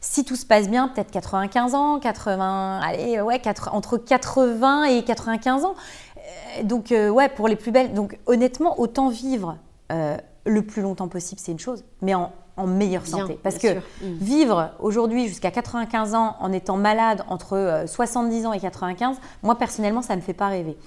si 0.04 0.26
tout 0.26 0.36
se 0.36 0.48
passe 0.48 0.68
bien, 0.68 0.88
peut-être 0.88 1.12
95 1.12 1.76
ans, 1.76 2.00
80, 2.00 2.80
allez, 2.84 3.22
ouais, 3.22 3.40
entre 3.72 3.98
80 3.98 4.86
et 4.86 5.04
95 5.04 5.64
ans. 5.64 5.76
Euh, 6.32 6.64
donc, 6.64 6.92
euh, 6.92 7.10
ouais, 7.10 7.30
pour 7.30 7.48
les 7.48 7.56
plus 7.56 7.72
belles. 7.72 7.94
Donc, 7.94 8.18
honnêtement, 8.26 8.80
autant 8.80 9.10
vivre 9.10 9.58
euh, 9.92 10.18
le 10.46 10.62
plus 10.62 10.82
longtemps 10.82 11.08
possible, 11.08 11.40
c'est 11.44 11.52
une 11.52 11.60
chose, 11.60 11.84
mais 12.02 12.14
en, 12.14 12.32
meilleure 12.68 13.08
santé. 13.08 13.40
Parce 13.42 13.58
que 13.58 13.74
mm. 13.74 13.82
vivre 14.20 14.70
aujourd'hui 14.80 15.28
jusqu'à 15.28 15.50
95 15.50 16.14
ans 16.14 16.36
en 16.40 16.52
étant 16.52 16.78
malade 16.78 17.24
entre 17.28 17.86
70 17.88 18.46
ans 18.46 18.54
et 18.54 18.60
95, 18.60 19.18
moi 19.42 19.58
personnellement, 19.58 20.04
ça 20.04 20.14
ne 20.14 20.22
me 20.22 20.24
fait 20.24 20.36
pas 20.36 20.48
rêver. 20.48 20.78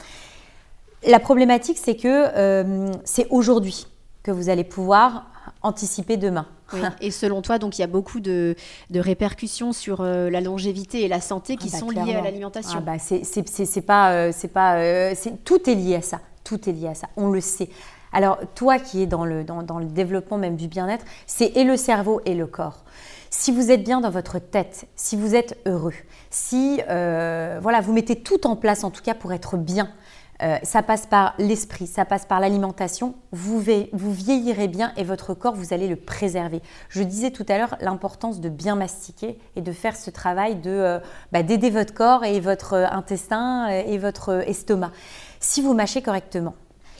La 1.05 1.19
problématique, 1.19 1.79
c'est 1.83 1.97
que 1.97 2.93
c'est 3.03 3.27
aujourd'hui 3.31 3.89
que 4.23 4.31
vous 4.31 4.51
allez 4.51 4.63
pouvoir 4.63 5.27
anticiper 5.63 6.17
demain. 6.17 6.47
Et 7.01 7.11
selon 7.11 7.43
toi, 7.43 7.59
donc 7.59 7.79
il 7.79 7.83
y 7.83 7.85
a 7.85 7.89
beaucoup 7.89 8.21
de, 8.21 8.57
répercussions 8.95 9.73
sur 9.73 10.01
euh, 10.01 10.31
la 10.31 10.41
longévité 10.41 11.03
et 11.03 11.09
la 11.09 11.21
santé 11.21 11.57
qui 11.57 11.69
ah 11.69 11.73
bah, 11.73 11.79
sont 11.79 11.91
liées 11.91 12.15
à 12.15 12.23
l'alimentation. 12.23 12.79
Ah 12.79 12.81
bah 12.81 12.99
c'est 12.99 13.87
pas, 13.87 14.13
euh, 14.13 14.33
c'est 14.35 14.49
pas, 14.49 14.77
euh, 14.77 15.15
tout 15.45 15.69
est 15.69 15.75
lié 15.75 15.97
à 15.97 16.03
ça. 16.03 16.21
Tout 16.43 16.69
est 16.69 16.73
lié 16.73 16.89
à 16.89 16.95
ça. 16.95 17.09
On 17.17 17.31
le 17.31 17.41
sait. 17.41 17.69
Alors 18.13 18.39
toi 18.55 18.79
qui 18.79 19.03
es 19.03 19.07
dans 19.07 19.25
le, 19.25 19.45
dans, 19.45 19.79
le 19.79 19.87
développement 19.87 20.39
même 20.39 20.57
du 20.57 20.69
bien-être, 20.69 21.05
c'est 21.27 21.57
et 21.57 21.65
le 21.65 21.77
cerveau 21.77 22.21
et 22.25 22.35
le 22.35 22.47
corps. 22.47 22.85
Si 23.31 23.51
vous 23.51 23.73
êtes 23.73 23.83
bien 23.83 24.01
dans 24.01 24.11
votre 24.11 24.39
tête, 24.39 24.87
si 24.95 25.17
vous 25.17 25.35
êtes 25.35 25.59
heureux, 25.67 25.95
si 26.31 26.81
voilà, 26.87 27.81
vous 27.81 27.93
mettez 27.93 28.17
tout 28.17 28.47
en 28.47 28.55
place 28.57 28.85
en 28.85 28.91
tout 28.91 29.03
cas 29.03 29.15
pour 29.15 29.33
être 29.33 29.57
bien, 29.57 29.91
euh, 30.42 30.57
ça 30.62 30.83
passe 30.83 31.07
par 31.07 31.35
l'esprit, 31.38 31.87
ça 31.87 32.05
passe 32.05 32.27
par 32.27 32.40
l'alimentation. 32.40 33.14
Vous, 33.33 33.61
vieillirez 33.61 34.68
bien 34.68 34.92
et 34.97 35.05
votre 35.05 35.35
corps, 35.35 35.55
vous 35.55 35.73
allez 35.73 35.88
le 35.88 35.97
préserver. 35.97 36.61
Je 36.88 37.03
disais 37.03 37.31
tout 37.31 37.47
à 37.49 37.59
l'heure 37.59 37.77
l'importance 37.81 38.40
de 38.40 38.49
bien 38.49 38.75
mastiquer 38.75 39.38
et 39.57 39.61
de 39.61 39.73
faire 39.73 39.97
ce 39.97 40.11
travail 40.11 40.57
de 40.57 40.70
euh, 40.70 40.99
bah, 41.33 41.42
d'aider 41.42 41.70
votre 41.70 41.94
corps 41.94 42.25
et 42.25 42.40
votre 42.40 42.75
euh, 42.75 42.87
intestin 42.90 43.68
et 43.68 43.99
votre 43.99 44.49
estomac. 44.49 44.90
Si 45.40 45.62
vous 45.62 45.75
mâchez 45.75 46.03
correctement, 46.03 46.55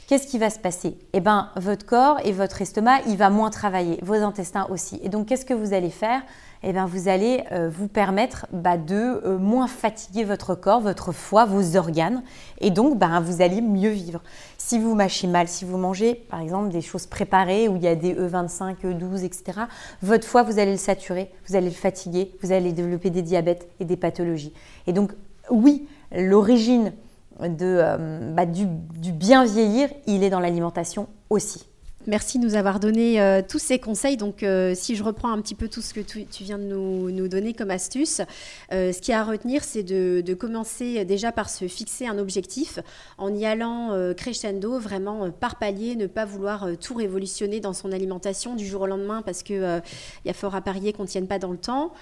qu'est-ce 0.07 0.27
qui 0.27 0.37
va 0.37 0.49
se 0.49 0.59
passer? 0.59 0.97
Eh 1.13 1.19
bien, 1.19 1.49
votre 1.55 1.85
corps 1.85 2.19
et 2.23 2.31
votre 2.31 2.61
estomac, 2.61 3.01
il 3.07 3.17
va 3.17 3.29
moins 3.29 3.49
travailler, 3.49 3.99
vos 4.01 4.15
intestins 4.15 4.67
aussi. 4.69 4.99
Et 5.03 5.09
donc, 5.09 5.27
qu'est-ce 5.27 5.45
que 5.45 5.53
vous 5.53 5.73
allez 5.73 5.89
faire? 5.89 6.21
Eh 6.63 6.73
bien, 6.73 6.87
vous 6.87 7.07
allez 7.07 7.43
euh, 7.51 7.69
vous 7.69 7.87
permettre 7.87 8.47
bah, 8.51 8.77
de 8.77 9.21
euh, 9.23 9.37
moins 9.37 9.67
fatiguer 9.67 10.23
votre 10.23 10.55
corps, 10.55 10.81
votre 10.81 11.11
foie, 11.11 11.45
vos 11.45 11.75
organes, 11.75 12.23
et 12.59 12.71
donc 12.71 12.97
bah, 12.97 13.19
vous 13.19 13.41
allez 13.43 13.61
mieux 13.61 13.91
vivre. 13.91 14.21
Si 14.57 14.79
vous 14.79 14.95
mâchez 14.95 15.27
mal, 15.27 15.47
si 15.47 15.63
vous 15.63 15.77
mangez 15.77 16.15
par 16.15 16.41
exemple 16.41 16.69
des 16.69 16.81
choses 16.81 17.05
préparées 17.05 17.67
où 17.67 17.75
il 17.75 17.83
y 17.83 17.87
a 17.87 17.93
des 17.93 18.15
E25, 18.15 18.77
E12, 18.83 19.23
etc., 19.23 19.59
votre 20.01 20.27
foie, 20.27 20.41
vous 20.41 20.57
allez 20.57 20.71
le 20.71 20.77
saturer, 20.77 21.29
vous 21.47 21.55
allez 21.55 21.67
le 21.67 21.73
fatiguer, 21.73 22.31
vous 22.41 22.51
allez 22.51 22.71
développer 22.71 23.11
des 23.11 23.21
diabètes 23.21 23.69
et 23.79 23.85
des 23.85 23.97
pathologies. 23.97 24.53
Et 24.87 24.93
donc, 24.93 25.11
oui, 25.51 25.87
l'origine 26.11 26.93
euh, 27.41 28.33
bah, 28.33 28.45
du 28.45 28.65
bien 29.11 29.45
vieillir, 29.45 29.89
il 30.07 30.23
est 30.23 30.29
dans 30.29 30.39
l'alimentation 30.39 31.07
aussi. 31.29 31.65
Merci 32.07 32.37
de 32.37 32.45
nous 32.45 32.53
avoir 32.53 32.79
donné 32.79 33.19
euh, 33.19 33.41
tous 33.41 33.57
ces 33.57 33.79
conseils. 33.79 34.15
Donc, 34.15 34.43
euh, 34.43 34.73
si 34.75 34.95
je 34.95 35.03
reprends 35.03 35.31
un 35.31 35.41
petit 35.41 35.55
peu 35.55 35.67
tout 35.67 35.81
ce 35.81 35.91
que 35.91 36.01
tu, 36.01 36.27
viens 36.43 36.59
de 36.59 36.63
nous, 36.65 37.27
donner 37.27 37.53
comme 37.53 37.71
astuce, 37.71 38.21
ce 38.69 39.01
qui 39.01 39.11
a 39.11 39.21
à 39.21 39.23
retenir, 39.23 39.63
c'est 39.63 39.81
de, 39.81 40.33
commencer 40.35 41.03
déjà 41.03 41.31
par 41.31 41.49
se 41.49 41.67
fixer 41.67 42.05
un 42.05 42.19
objectif 42.19 42.79
en 43.17 43.33
y 43.33 43.45
allant 43.45 44.13
crescendo, 44.15 44.77
vraiment 44.77 45.31
par 45.31 45.57
palier, 45.57 45.95
ne 45.95 46.05
pas 46.05 46.25
vouloir 46.25 46.67
tout 46.79 46.93
révolutionner 46.93 47.59
dans 47.59 47.73
son 47.73 47.91
alimentation 47.91 48.55
du 48.55 48.67
jour 48.67 48.81
au 48.81 48.87
lendemain 48.87 49.23
parce 49.23 49.41
qu'il 49.41 49.81
y 50.25 50.29
a 50.29 50.33
fort 50.33 50.53
à 50.53 50.61
parier 50.61 50.93
qu'on 50.93 51.03
ne 51.03 51.07
tienne 51.07 51.27
pas 51.27 51.39
dans 51.39 51.51
le 51.51 51.57
temps. 51.57 51.93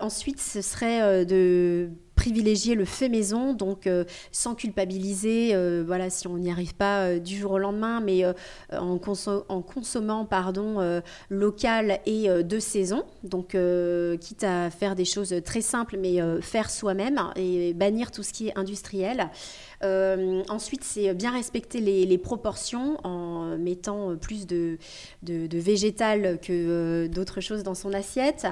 ensuite, 0.00 0.40
ce 0.40 0.62
serait 0.62 1.24
de 1.24 1.90
privilégier 2.24 2.74
le 2.74 2.86
fait 2.86 3.10
maison, 3.10 3.52
donc 3.52 3.86
euh, 3.86 4.04
sans 4.32 4.54
culpabiliser, 4.54 5.50
euh, 5.52 5.84
voilà, 5.86 6.08
si 6.08 6.26
on 6.26 6.38
n'y 6.38 6.50
arrive 6.50 6.74
pas 6.74 7.00
euh, 7.00 7.18
du 7.18 7.36
jour 7.36 7.52
au 7.52 7.58
lendemain, 7.58 8.00
mais 8.00 8.24
en, 8.72 8.96
consommant 8.98 10.26
local 11.28 12.00
et 12.06 12.28
de 12.28 12.58
saison, 12.58 13.02
donc 13.24 13.56
quitte 14.20 14.44
à 14.44 14.70
faire 14.70 14.94
des 14.94 15.04
choses 15.04 15.34
très 15.44 15.60
simples, 15.60 15.98
mais 16.00 16.18
faire 16.40 16.70
soi-même 16.70 17.20
et 17.36 17.74
bannir 17.74 18.10
tout 18.10 18.22
ce 18.22 18.32
qui 18.32 18.48
est 18.48 18.58
industriel. 18.58 19.28
Euh, 19.84 20.42
ensuite, 20.48 20.82
c'est 20.82 21.12
bien 21.14 21.30
respecter 21.32 21.80
les, 21.80 22.18
proportions 22.18 22.96
en 23.04 23.58
mettant 23.58 24.16
plus 24.16 24.46
de, 24.46 24.78
végétal 25.22 26.38
que 26.40 26.52
euh, 26.52 27.08
d'autres 27.08 27.40
choses 27.40 27.62
dans 27.62 27.74
son 27.74 27.92
assiette. 27.92 28.46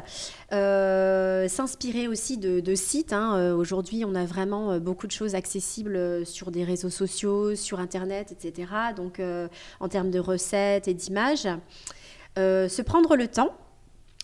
Euh, 0.52 1.48
s'inspirer 1.48 2.08
aussi 2.08 2.36
de, 2.36 2.74
sites. 2.74 3.12
Hein. 3.12 3.52
Aujourd'hui, 3.54 4.04
on 4.04 4.14
a 4.14 4.24
vraiment 4.24 4.78
beaucoup 4.78 5.06
de 5.06 5.12
choses 5.12 5.34
accessibles 5.34 6.26
sur 6.26 6.50
des 6.50 6.64
réseaux 6.64 6.90
sociaux, 6.90 7.54
sur 7.54 7.80
Internet, 7.80 8.32
etc. 8.32 8.70
Donc, 8.96 9.20
en 9.80 9.88
termes 9.88 10.10
de 10.10 10.18
recettes 10.18 10.88
et 10.88 10.94
d'images. 10.94 11.48
se 12.36 12.82
prendre 12.82 13.16
le 13.16 13.28
temps 13.28 13.54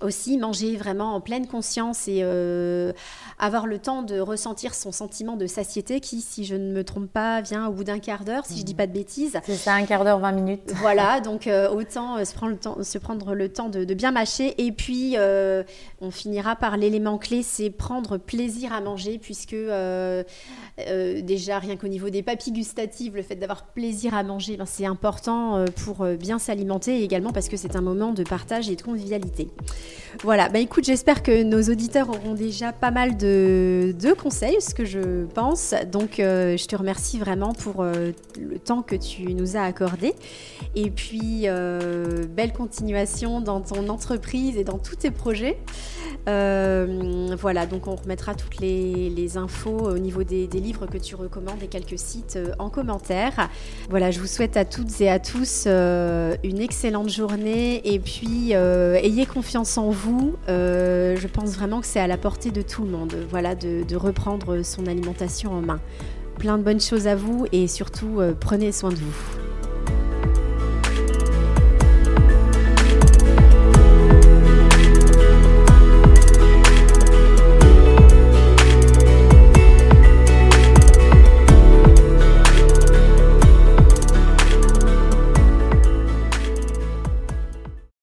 aussi 0.01 0.37
manger 0.39 0.77
vraiment 0.77 1.15
en 1.15 1.21
pleine 1.21 1.47
conscience 1.47 2.07
et 2.09 2.21
euh, 2.23 2.93
avoir 3.39 3.67
le 3.67 3.79
temps 3.79 4.03
de 4.03 4.21
ressentir 4.21 4.75
son 4.75 4.93
sentiment 4.93 5.37
de 5.37 5.47
satiété 5.47 6.01
qui, 6.01 6.21
si 6.21 6.45
je 6.45 6.55
ne 6.55 6.73
me 6.73 6.85
trompe 6.85 7.11
pas, 7.11 7.41
vient 7.41 7.67
au 7.67 7.73
bout 7.73 7.85
d'un 7.85 7.99
quart 7.99 8.25
d'heure, 8.25 8.47
si 8.47 8.55
je 8.55 8.61
ne 8.61 8.65
dis 8.65 8.75
pas 8.75 8.87
de 8.87 8.93
bêtises. 8.93 9.39
C'est 9.45 9.57
ça, 9.57 9.75
un 9.75 9.85
quart 9.85 10.05
d'heure, 10.05 10.21
20 10.21 10.33
minutes. 10.33 10.73
Voilà, 10.77 11.21
donc 11.25 11.47
euh, 11.47 11.69
autant 11.71 12.17
euh, 12.17 12.25
se, 12.25 12.35
prendre 12.35 12.53
le 12.53 12.59
temps, 12.59 12.83
se 12.83 12.99
prendre 12.99 13.35
le 13.35 13.49
temps 13.53 13.69
de, 13.69 13.95
bien 13.95 14.13
mâcher. 14.13 14.55
Et 14.65 14.71
puis, 14.71 15.17
on 16.01 16.11
finira 16.11 16.55
par 16.55 16.77
l'élément 16.77 17.19
clé, 17.19 17.43
c'est 17.43 17.71
prendre 17.71 18.19
plaisir 18.19 18.73
à 18.73 18.81
manger, 18.81 19.19
puisque 19.19 19.57
déjà, 20.77 21.59
rien 21.59 21.77
qu'au 21.77 21.89
niveau 21.89 22.11
des 22.11 22.23
papilles 22.23 22.53
gustatives, 22.53 23.17
le 23.17 23.23
fait 23.23 23.37
d'avoir 23.37 23.65
plaisir 23.67 24.15
à 24.15 24.23
manger, 24.23 24.57
ben, 24.57 24.67
c'est 24.67 24.87
important 24.87 25.65
pour 25.85 26.05
bien 26.07 26.39
s'alimenter 26.39 27.01
et 27.01 27.05
également 27.05 27.33
parce 27.33 27.49
que 27.49 27.57
c'est 27.57 27.75
un 27.75 27.81
moment 27.81 28.13
de 28.13 28.23
partage 28.23 28.69
et 28.69 28.77
de 28.77 28.83
convivialité. 28.83 29.49
Voilà, 30.25 30.49
bah 30.49 30.59
écoute, 30.59 30.85
j'espère 30.85 31.23
que 31.23 31.45
nos 31.45 31.63
auditeurs 31.63 32.09
auront 32.09 32.35
déjà 32.35 32.73
pas 32.73 32.91
mal 32.91 33.17
de, 33.17 33.95
conseils, 34.21 34.61
ce 34.61 34.75
que 34.75 34.85
je 34.85 35.27
pense. 35.27 35.75
Donc, 35.93 36.19
euh, 36.19 36.57
je 36.57 36.67
te 36.67 36.75
remercie 36.75 37.19
vraiment 37.19 37.53
pour 37.53 37.83
euh, 37.83 38.11
le 38.37 38.59
temps 38.59 38.83
que 38.83 38.97
tu 38.97 39.35
nous 39.35 39.57
as 39.57 39.63
accordé. 39.63 40.15
Et 40.75 40.91
puis, 40.91 41.43
euh, 41.45 42.25
belle 42.29 42.53
continuation 42.53 43.41
dans 43.41 43.61
ton 43.61 43.89
entreprise 43.89 44.57
et 44.57 44.65
dans 44.65 44.79
tous 44.79 44.97
tes 44.97 45.13
projets. 45.13 45.59
voilà, 46.27 47.67
donc 47.67 47.87
on 47.87 47.95
remettra 47.95 48.35
toutes 48.35 48.59
les, 48.59 49.37
infos 49.37 49.91
au 49.91 49.99
niveau 49.99 50.25
des, 50.25 50.47
des, 50.47 50.59
livres 50.59 50.87
que 50.87 50.99
tu 50.99 51.15
recommandes 51.15 51.63
et 51.63 51.69
quelques 51.69 51.99
sites 51.99 52.39
en 52.59 52.71
commentaire. 52.71 53.49
Voilà, 53.89 54.11
je 54.11 54.19
vous 54.19 54.27
souhaite 54.27 54.57
à 54.57 54.65
toutes 54.65 55.01
et 55.01 55.09
à 55.09 55.19
tous 55.19 55.67
une 55.67 56.61
excellente 56.61 57.11
journée 57.11 57.81
et 57.85 58.01
puis 58.01 58.53
ayez 58.53 59.27
confiance 59.27 59.78
vous, 59.87 60.35
euh, 60.49 61.17
je 61.17 61.27
pense 61.29 61.55
vraiment 61.55 61.81
que 61.81 61.87
c'est 61.87 62.01
à 62.01 62.07
la 62.07 62.17
portée 62.17 62.51
de 62.51 62.63
tout 62.63 62.85
le 62.85 62.91
monde, 62.91 63.15
voilà, 63.31 63.55
de, 63.55 63.97
reprendre 63.97 64.63
son 64.63 64.87
alimentation 64.87 65.53
en 65.53 65.61
main. 65.61 65.81
Plein 66.39 66.59
de 66.59 66.63
bonnes 66.63 66.81
choses 66.81 67.07
à 67.07 67.17
vous 67.17 67.47
et 67.53 67.67
surtout, 67.67 68.21
euh, 68.21 68.33
prenez 68.39 68.73
soin 68.73 68.91
de 68.91 68.97
vous. 68.97 69.48